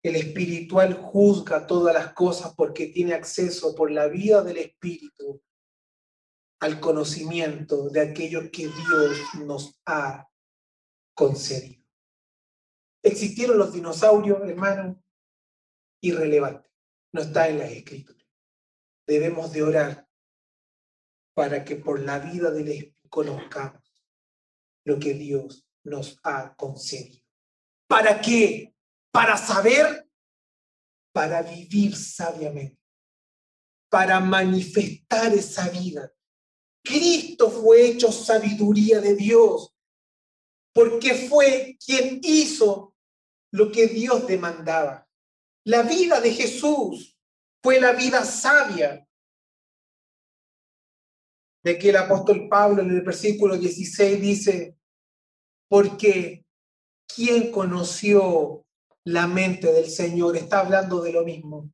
El 0.05 0.17
espiritual 0.17 0.93
juzga 0.93 1.67
todas 1.67 1.95
las 1.95 2.13
cosas 2.13 2.55
porque 2.55 2.89
tiene 2.89 3.15
acceso 3.15 3.75
por 3.75 3.91
la 3.91 4.07
vida 4.07 4.43
del 4.43 4.59
espíritu 4.59 5.43
al 6.61 6.79
conocimiento 6.79 7.89
de 7.89 8.03
aquello 8.03 8.51
que 8.53 8.69
Dios 8.69 9.19
nos 9.47 9.81
ha 9.87 10.29
concedido. 11.15 11.83
¿Existieron 13.03 13.57
los 13.57 13.73
dinosaurios, 13.73 14.47
hermano? 14.47 15.03
Irrelevante. 16.03 16.69
No 17.15 17.23
está 17.23 17.49
en 17.49 17.61
las 17.61 17.71
escrituras. 17.71 18.29
Debemos 19.07 19.53
de 19.53 19.63
orar 19.63 20.09
para 21.33 21.65
que 21.65 21.77
por 21.77 22.01
la 22.01 22.19
vida 22.19 22.51
del 22.51 22.69
espíritu 22.69 23.09
conozcamos 23.09 24.05
lo 24.85 24.99
que 24.99 25.15
Dios 25.15 25.67
nos 25.83 26.21
ha 26.25 26.55
concedido. 26.57 27.25
¿Para 27.89 28.21
qué? 28.21 28.74
Para 29.15 29.37
saber, 29.37 30.11
para 31.13 31.41
vivir 31.41 31.95
sabiamente, 31.95 32.77
para 33.89 34.19
manifestar 34.19 35.33
esa 35.33 35.69
vida. 35.69 36.13
Cristo 36.85 37.49
fue 37.49 37.87
hecho 37.87 38.11
sabiduría 38.11 39.01
de 39.01 39.15
Dios, 39.15 39.73
porque 40.75 41.15
fue 41.15 41.77
quien 41.79 42.19
hizo 42.25 42.97
lo 43.53 43.71
que 43.71 43.87
Dios 43.87 44.27
demandaba. 44.27 45.09
La 45.65 45.83
vida 45.83 46.21
de 46.21 46.33
Jesús 46.33 47.17
fue 47.63 47.81
la 47.81 47.93
vida 47.93 48.25
sabia, 48.25 49.07
de 51.63 51.79
que 51.79 51.91
el 51.91 51.97
apóstol 51.99 52.49
Pablo 52.49 52.83
en 52.83 52.91
el 52.91 53.03
versículo 53.03 53.57
16 53.57 54.21
dice, 54.21 54.77
porque 55.69 56.45
¿quién 57.07 57.53
conoció 57.53 58.65
la 59.05 59.27
mente 59.27 59.73
del 59.73 59.89
Señor? 59.89 60.37
Está 60.37 60.61
hablando 60.61 61.03
de 61.03 61.13
lo 61.13 61.25
mismo. 61.25 61.71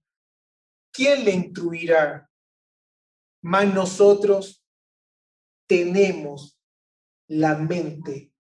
¿Quién 0.93 1.25
le 1.25 1.33
instruirá? 1.33 2.31
Más 3.43 3.73
nosotros 3.73 4.65
tenemos 5.67 6.59
la 7.29 7.57
mente 7.57 8.33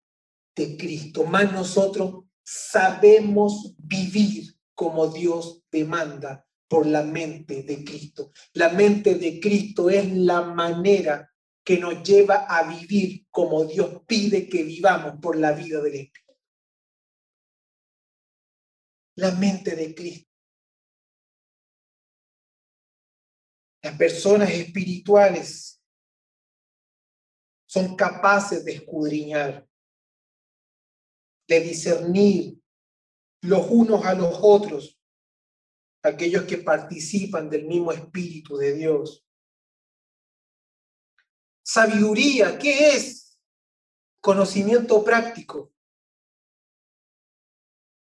de 0.56 0.76
Cristo, 0.76 1.24
más 1.24 1.52
nosotros 1.52 2.24
sabemos 2.42 3.74
vivir 3.78 4.52
como 4.74 5.06
Dios 5.08 5.62
demanda 5.70 6.44
por 6.68 6.86
la 6.86 7.02
mente 7.02 7.62
de 7.62 7.84
Cristo. 7.84 8.32
La 8.54 8.70
mente 8.70 9.14
de 9.14 9.40
Cristo 9.40 9.90
es 9.90 10.12
la 10.12 10.42
manera 10.42 11.30
que 11.64 11.78
nos 11.78 12.02
lleva 12.02 12.46
a 12.48 12.68
vivir 12.68 13.26
como 13.30 13.64
Dios 13.64 14.02
pide 14.06 14.48
que 14.48 14.62
vivamos 14.64 15.20
por 15.20 15.36
la 15.36 15.52
vida 15.52 15.80
del 15.80 15.94
Espíritu. 15.94 16.29
La 19.16 19.32
mente 19.32 19.76
de 19.76 19.94
Cristo. 19.94 20.30
Las 23.82 23.96
personas 23.96 24.50
espirituales 24.50 25.82
son 27.66 27.96
capaces 27.96 28.64
de 28.64 28.72
escudriñar, 28.72 29.66
de 31.48 31.60
discernir 31.60 32.60
los 33.42 33.66
unos 33.70 34.04
a 34.04 34.14
los 34.14 34.38
otros, 34.42 35.00
aquellos 36.02 36.44
que 36.44 36.58
participan 36.58 37.48
del 37.48 37.66
mismo 37.66 37.92
Espíritu 37.92 38.56
de 38.56 38.74
Dios. 38.74 39.24
Sabiduría, 41.62 42.58
¿qué 42.58 42.96
es? 42.96 43.38
Conocimiento 44.20 45.02
práctico. 45.04 45.72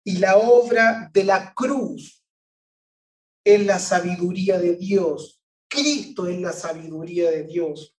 Y 0.05 0.19
la 0.19 0.37
obra 0.37 1.09
de 1.11 1.23
la 1.23 1.53
cruz 1.53 2.23
es 3.43 3.65
la 3.65 3.79
sabiduría 3.79 4.59
de 4.59 4.75
Dios. 4.75 5.41
Cristo 5.67 6.27
es 6.27 6.39
la 6.39 6.53
sabiduría 6.53 7.31
de 7.31 7.43
Dios. 7.43 7.97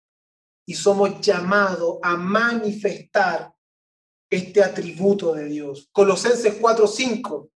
Y 0.67 0.75
somos 0.75 1.21
llamados 1.21 1.99
a 2.03 2.17
manifestar 2.17 3.53
este 4.31 4.63
atributo 4.63 5.35
de 5.35 5.47
Dios. 5.47 5.89
Colosenses 5.93 6.61
4:5 6.61 7.51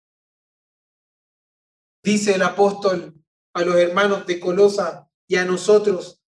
dice 2.02 2.34
el 2.34 2.42
apóstol 2.42 3.14
a 3.54 3.62
los 3.62 3.76
hermanos 3.76 4.26
de 4.26 4.40
Colosa 4.40 5.08
y 5.26 5.36
a 5.36 5.44
nosotros, 5.44 6.22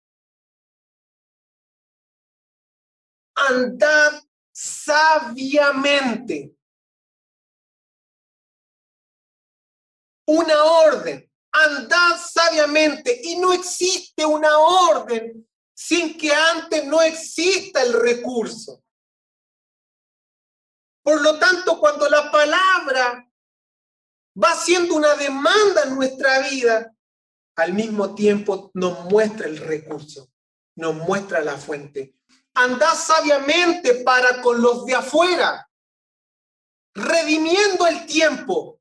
andad 3.35 4.23
sabiamente. 4.53 6.58
Una 10.29 10.65
orden, 10.65 11.31
andad 11.53 12.17
sabiamente. 12.19 13.21
Y 13.25 13.37
no 13.37 13.53
existe 13.53 14.25
una 14.25 14.59
orden 14.59 15.47
sin 15.75 16.17
que 16.17 16.33
antes 16.33 16.85
no 16.85 17.01
exista 17.03 17.83
el 17.83 17.93
recurso. 17.93 18.83
Por 21.03 21.23
lo 21.23 21.39
tanto, 21.39 21.79
cuando 21.79 22.09
la 22.09 22.31
palabra 22.31 23.29
va 24.43 24.55
siendo 24.55 24.95
una 24.95 25.15
demanda 25.15 25.85
en 25.85 25.95
nuestra 25.95 26.49
vida, 26.49 26.93
al 27.57 27.73
mismo 27.73 28.15
tiempo 28.15 28.71
nos 28.75 29.05
muestra 29.07 29.47
el 29.47 29.57
recurso, 29.57 30.31
nos 30.77 30.95
muestra 30.95 31.41
la 31.41 31.57
fuente 31.57 32.19
andad 32.59 32.95
sabiamente 32.95 34.03
para 34.05 34.41
con 34.43 34.61
los 34.61 34.85
de 34.85 34.95
afuera, 34.95 35.69
redimiendo 36.95 37.87
el 37.87 38.07
tiempo. 38.07 38.78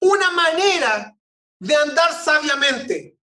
Una 0.00 0.30
manera 0.30 1.16
de 1.60 1.76
andar 1.76 2.12
sabiamente. 2.12 3.18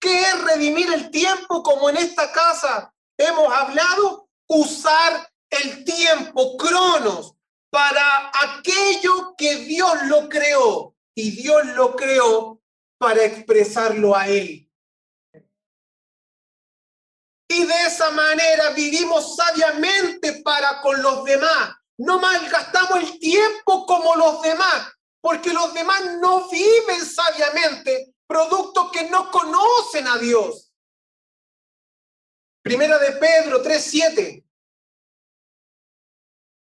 ¿Qué 0.00 0.22
es 0.22 0.42
redimir 0.42 0.92
el 0.92 1.10
tiempo 1.10 1.62
como 1.62 1.88
en 1.88 1.96
esta 1.96 2.32
casa 2.32 2.92
hemos 3.16 3.52
hablado? 3.52 4.28
Usar 4.48 5.32
el 5.48 5.84
tiempo, 5.84 6.56
cronos, 6.56 7.34
para 7.70 8.32
aquello 8.42 9.34
que 9.36 9.56
Dios 9.56 10.02
lo 10.04 10.28
creó. 10.28 10.94
Y 11.14 11.30
Dios 11.30 11.66
lo 11.74 11.94
creó 11.94 12.60
para 12.98 13.24
expresarlo 13.24 14.16
a 14.16 14.26
Él. 14.28 14.68
Y 17.48 17.66
de 17.66 17.86
esa 17.86 18.10
manera 18.10 18.70
vivimos 18.70 19.36
sabiamente 19.36 20.42
para 20.42 20.80
con 20.80 21.02
los 21.02 21.22
demás. 21.24 21.76
No 21.98 22.18
malgastamos 22.18 22.98
el 22.98 23.18
tiempo 23.18 23.84
como 23.86 24.16
los 24.16 24.40
demás, 24.42 24.91
porque 25.22 25.54
los 25.54 25.72
demás 25.72 26.18
no 26.20 26.50
viven 26.50 27.00
sabiamente, 27.06 28.14
producto 28.26 28.90
que 28.90 29.08
no 29.08 29.30
conocen 29.30 30.06
a 30.06 30.18
Dios. 30.18 30.74
Primera 32.62 32.98
de 32.98 33.12
Pedro 33.12 33.62
3:7. 33.62 34.44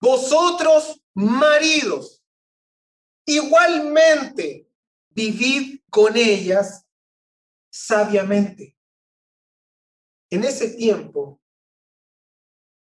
Vosotros, 0.02 1.02
maridos, 1.14 2.22
igualmente 3.26 4.70
vivid 5.10 5.80
con 5.90 6.18
ellas 6.18 6.86
sabiamente 7.72 8.78
en 10.30 10.44
ese 10.44 10.70
tiempo, 10.70 11.40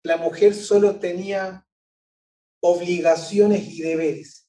la 0.04 0.18
mujer 0.18 0.54
solo 0.54 1.00
tenía 1.00 1.66
obligaciones 2.62 3.68
y 3.68 3.82
deberes 3.82 4.41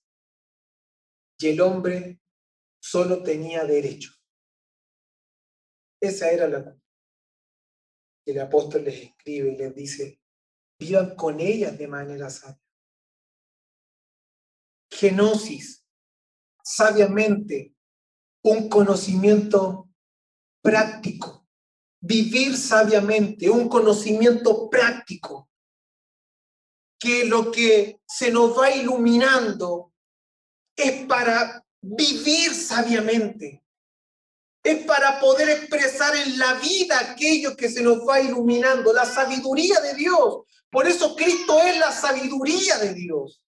y 1.43 1.49
el 1.49 1.61
hombre 1.61 2.21
solo 2.81 3.23
tenía 3.23 3.65
derechos. 3.65 4.21
Esa 6.01 6.31
era 6.31 6.49
la 6.49 6.77
el 8.25 8.41
apóstol 8.41 8.85
les 8.85 9.03
escribe 9.03 9.53
y 9.53 9.57
les 9.57 9.75
dice, 9.75 10.21
vivan 10.79 11.17
con 11.17 11.41
ellas 11.41 11.77
de 11.77 11.89
manera 11.89 12.31
sabia. 12.31 12.63
Genosis, 14.93 15.85
sabiamente, 16.63 17.75
un 18.45 18.69
conocimiento 18.69 19.91
práctico 20.63 21.43
vivir 22.03 22.57
sabiamente, 22.57 23.49
un 23.49 23.69
conocimiento 23.69 24.69
práctico, 24.69 25.49
que 26.99 27.25
lo 27.25 27.51
que 27.51 28.01
se 28.07 28.31
nos 28.31 28.59
va 28.59 28.71
iluminando 28.71 29.92
es 30.83 31.07
para 31.07 31.65
vivir 31.81 32.55
sabiamente, 32.55 33.63
es 34.63 34.85
para 34.85 35.19
poder 35.21 35.51
expresar 35.51 36.15
en 36.17 36.39
la 36.39 36.55
vida 36.55 36.99
aquello 36.99 37.57
que 37.57 37.69
se 37.69 37.83
nos 37.83 38.07
va 38.09 38.21
iluminando, 38.21 38.93
la 38.93 39.05
sabiduría 39.05 39.81
de 39.81 39.95
Dios. 39.95 40.45
Por 40.71 40.87
eso 40.87 41.17
Cristo 41.17 41.61
es 41.61 41.79
la 41.79 41.91
sabiduría 41.91 42.79
de 42.79 42.95
Dios. 42.95 43.43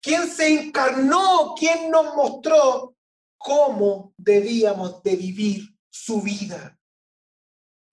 Quien 0.00 0.30
se 0.30 0.48
encarnó, 0.48 1.54
quien 1.58 1.90
nos 1.90 2.14
mostró 2.14 2.94
cómo 3.38 4.12
debíamos 4.16 5.02
de 5.02 5.16
vivir 5.16 5.74
su 5.90 6.20
vida. 6.20 6.78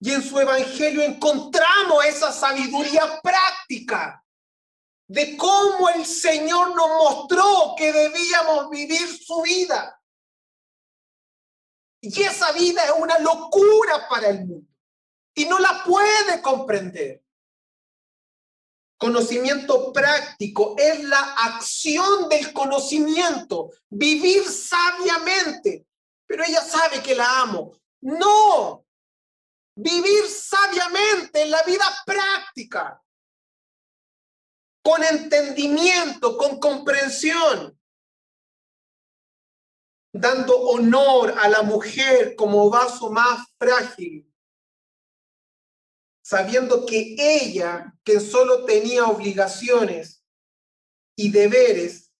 Y 0.00 0.10
en 0.10 0.22
su 0.22 0.38
evangelio 0.38 1.02
encontramos 1.02 2.04
esa 2.04 2.32
sabiduría 2.32 3.20
práctica 3.22 4.21
de 5.12 5.36
cómo 5.36 5.90
el 5.90 6.06
Señor 6.06 6.74
nos 6.74 6.88
mostró 6.88 7.74
que 7.76 7.92
debíamos 7.92 8.70
vivir 8.70 9.06
su 9.22 9.42
vida. 9.42 10.00
Y 12.00 12.22
esa 12.22 12.50
vida 12.52 12.82
es 12.86 12.92
una 12.98 13.18
locura 13.18 14.08
para 14.08 14.28
el 14.28 14.46
mundo 14.46 14.66
y 15.34 15.44
no 15.44 15.58
la 15.58 15.84
puede 15.84 16.40
comprender. 16.40 17.22
Conocimiento 18.96 19.92
práctico 19.92 20.76
es 20.78 21.04
la 21.04 21.34
acción 21.34 22.30
del 22.30 22.50
conocimiento, 22.54 23.70
vivir 23.90 24.48
sabiamente. 24.48 25.86
Pero 26.26 26.42
ella 26.42 26.62
sabe 26.62 27.02
que 27.02 27.14
la 27.14 27.42
amo. 27.42 27.76
No, 28.00 28.86
vivir 29.76 30.26
sabiamente 30.26 31.42
en 31.42 31.50
la 31.50 31.62
vida 31.64 31.84
práctica. 32.06 33.02
Con 34.82 35.02
entendimiento, 35.04 36.36
con 36.36 36.58
comprensión, 36.58 37.78
dando 40.12 40.58
honor 40.60 41.34
a 41.38 41.48
la 41.48 41.62
mujer 41.62 42.34
como 42.36 42.68
vaso 42.68 43.10
más 43.10 43.46
frágil, 43.58 44.28
sabiendo 46.22 46.84
que 46.84 47.14
ella, 47.18 47.94
que 48.04 48.20
solo 48.20 48.64
tenía 48.64 49.06
obligaciones 49.06 50.24
y 51.16 51.30
deberes, 51.30 52.12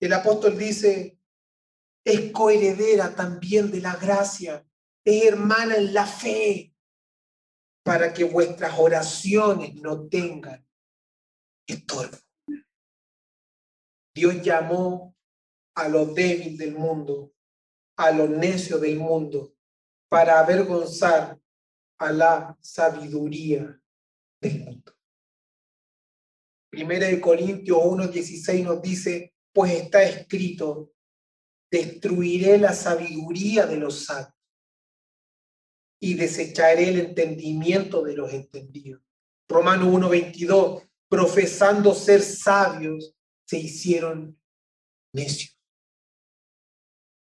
el 0.00 0.12
apóstol 0.12 0.58
dice, 0.58 1.18
es 2.04 2.32
coheredera 2.32 3.14
también 3.14 3.70
de 3.70 3.80
la 3.80 3.96
gracia, 3.96 4.66
es 5.04 5.24
hermana 5.24 5.76
en 5.76 5.94
la 5.94 6.06
fe, 6.06 6.74
para 7.84 8.12
que 8.12 8.24
vuestras 8.24 8.78
oraciones 8.78 9.74
no 9.74 10.08
tengan 10.08 10.64
Dios 14.14 14.42
llamó 14.42 15.14
a 15.74 15.88
los 15.88 16.14
débiles 16.14 16.58
del 16.58 16.74
mundo, 16.74 17.32
a 17.96 18.10
los 18.10 18.28
necios 18.28 18.80
del 18.80 18.98
mundo, 18.98 19.54
para 20.08 20.38
avergonzar 20.38 21.38
a 21.98 22.12
la 22.12 22.58
sabiduría 22.60 23.80
del 24.40 24.60
mundo. 24.60 24.92
Primera 26.70 27.06
de 27.06 27.20
Corintios 27.20 27.78
1.16 27.78 28.64
nos 28.64 28.82
dice, 28.82 29.34
pues 29.52 29.72
está 29.72 30.02
escrito, 30.02 30.92
destruiré 31.70 32.58
la 32.58 32.72
sabiduría 32.72 33.66
de 33.66 33.76
los 33.76 34.04
sabios 34.04 34.34
y 36.00 36.14
desecharé 36.14 36.88
el 36.88 36.98
entendimiento 36.98 38.02
de 38.02 38.16
los 38.16 38.32
entendidos. 38.32 39.02
Romano 39.48 39.86
1.22, 39.92 40.88
profesando 41.12 41.94
ser 41.94 42.22
sabios, 42.22 43.14
se 43.44 43.58
hicieron 43.58 44.40
necios. 45.12 45.54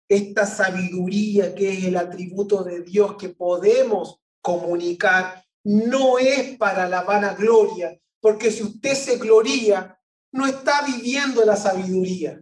Esta 0.07 0.45
sabiduría 0.45 1.55
que 1.55 1.72
es 1.72 1.85
el 1.85 1.97
atributo 1.97 2.62
de 2.62 2.83
Dios 2.83 3.16
que 3.16 3.31
podemos 3.31 4.20
comunicar 4.43 5.43
no 5.64 6.18
es 6.18 6.59
para 6.59 6.87
la 6.91 7.05
vanagloria, 7.05 7.99
porque 8.20 8.51
si 8.51 8.64
usted 8.64 8.95
se 8.95 9.16
gloria, 9.16 9.99
no 10.31 10.45
está 10.45 10.85
viviendo 10.85 11.43
la 11.43 11.57
sabiduría. 11.57 12.39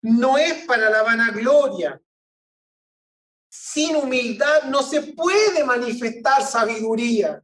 No 0.00 0.38
es 0.38 0.64
para 0.64 0.88
la 0.88 1.02
vanagloria. 1.02 2.00
Sin 3.50 3.96
humildad 3.96 4.62
no 4.70 4.84
se 4.84 5.02
puede 5.02 5.64
manifestar 5.64 6.46
sabiduría, 6.46 7.42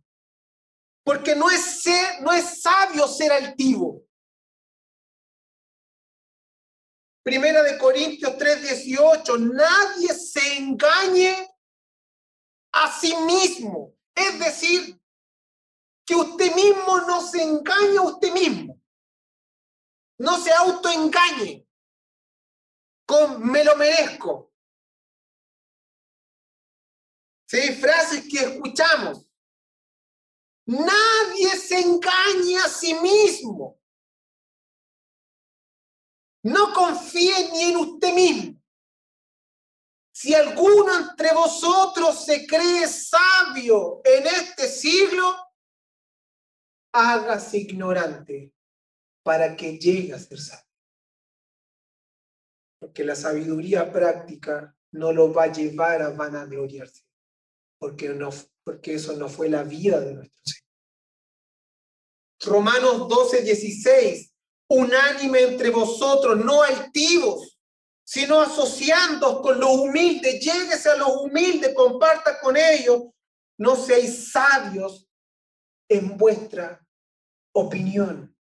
porque 1.04 1.36
no 1.36 1.50
es, 1.50 1.84
no 2.22 2.32
es 2.32 2.62
sabio 2.62 3.06
ser 3.06 3.30
altivo. 3.30 4.02
Primera 7.22 7.62
de 7.62 7.78
Corintios 7.78 8.36
3:18, 8.36 9.38
nadie 9.38 10.08
se 10.14 10.56
engañe 10.58 11.56
a 12.72 13.00
sí 13.00 13.14
mismo. 13.16 13.94
Es 14.14 14.38
decir, 14.38 15.00
que 16.06 16.14
usted 16.14 16.54
mismo 16.54 17.00
no 17.00 17.20
se 17.26 17.42
engañe 17.42 17.98
a 17.98 18.02
usted 18.02 18.32
mismo. 18.32 18.80
No 20.18 20.38
se 20.38 20.52
autoengañe 20.52 21.66
con 23.06 23.46
me 23.46 23.64
lo 23.64 23.76
merezco. 23.76 24.52
Sí, 27.46 27.74
frases 27.74 28.26
que 28.30 28.38
escuchamos. 28.38 29.26
Nadie 30.66 31.50
se 31.58 31.80
engañe 31.80 32.56
a 32.58 32.68
sí 32.68 32.94
mismo. 32.94 33.78
No 36.44 36.72
confíe 36.72 37.50
ni 37.52 37.62
en 37.64 37.76
usted 37.76 38.14
mismo. 38.14 38.60
Si 40.12 40.34
alguno 40.34 40.94
entre 40.94 41.34
vosotros 41.34 42.24
se 42.24 42.46
cree 42.46 42.86
sabio 42.86 44.00
en 44.04 44.26
este 44.26 44.68
siglo, 44.68 45.36
hágase 46.92 47.58
ignorante 47.58 48.52
para 49.24 49.56
que 49.56 49.78
llegue 49.78 50.14
a 50.14 50.18
ser 50.18 50.38
sabio. 50.38 50.64
Porque 52.78 53.04
la 53.04 53.16
sabiduría 53.16 53.92
práctica 53.92 54.76
no 54.92 55.12
lo 55.12 55.32
va 55.32 55.44
a 55.44 55.52
llevar 55.52 56.02
a 56.02 56.10
vanagloriarse, 56.10 57.02
porque, 57.78 58.10
no, 58.10 58.30
porque 58.64 58.94
eso 58.94 59.14
no 59.16 59.28
fue 59.28 59.48
la 59.48 59.62
vida 59.62 60.00
de 60.00 60.14
nuestro 60.14 60.42
Señor. 60.44 60.64
Romanos 62.40 63.08
12, 63.08 63.42
16 63.42 64.34
unánime 64.68 65.40
entre 65.42 65.70
vosotros, 65.70 66.42
no 66.44 66.62
altivos, 66.62 67.58
sino 68.04 68.40
asociando 68.40 69.40
con 69.40 69.58
los 69.58 69.70
humildes, 69.70 70.40
lléguese 70.40 70.90
a 70.90 70.96
los 70.96 71.08
humildes, 71.22 71.74
comparta 71.74 72.38
con 72.40 72.56
ellos, 72.56 73.04
no 73.58 73.76
seáis 73.76 74.30
sabios 74.30 75.08
en 75.88 76.16
vuestra 76.16 76.84
opinión. 77.54 78.34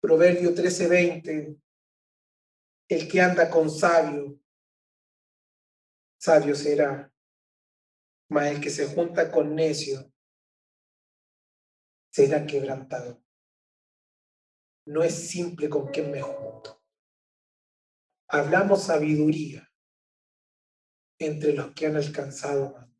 Proverbio 0.00 0.54
13:20, 0.54 1.56
el 2.88 3.08
que 3.08 3.20
anda 3.20 3.50
con 3.50 3.70
sabio, 3.70 4.40
sabio 6.18 6.54
será, 6.54 7.09
mas 8.30 8.46
el 8.46 8.60
que 8.60 8.70
se 8.70 8.86
junta 8.86 9.30
con 9.30 9.54
necio 9.54 10.10
será 12.10 12.46
quebrantado 12.46 13.22
no 14.86 15.02
es 15.04 15.28
simple 15.28 15.68
con 15.68 15.88
quien 15.88 16.10
me 16.10 16.20
junto. 16.20 16.82
Hablamos 18.28 18.84
sabiduría 18.84 19.68
entre 21.18 21.52
los 21.52 21.72
que 21.74 21.86
han 21.86 21.96
alcanzado 21.96 22.90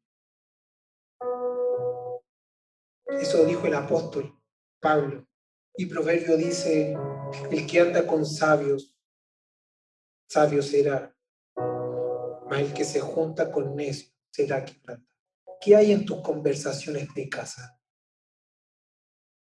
Eso 3.21 3.45
dijo 3.45 3.67
el 3.67 3.75
apóstol 3.75 4.41
Pablo. 4.81 5.27
Y 5.77 5.87
Proverbio 5.87 6.37
dice, 6.37 6.95
el 7.51 7.67
que 7.67 7.81
anda 7.81 8.07
con 8.07 8.25
sabios, 8.25 8.97
sabio 10.29 10.63
será, 10.63 11.17
mas 12.49 12.61
el 12.61 12.73
que 12.73 12.85
se 12.85 13.01
junta 13.01 13.51
con 13.51 13.75
necios 13.75 14.15
será 14.31 14.65
quebrantado. 14.65 15.10
¿Qué 15.61 15.77
hay 15.77 15.93
en 15.93 16.07
tus 16.07 16.23
conversaciones 16.23 17.09
de 17.15 17.29
casa? 17.29 17.80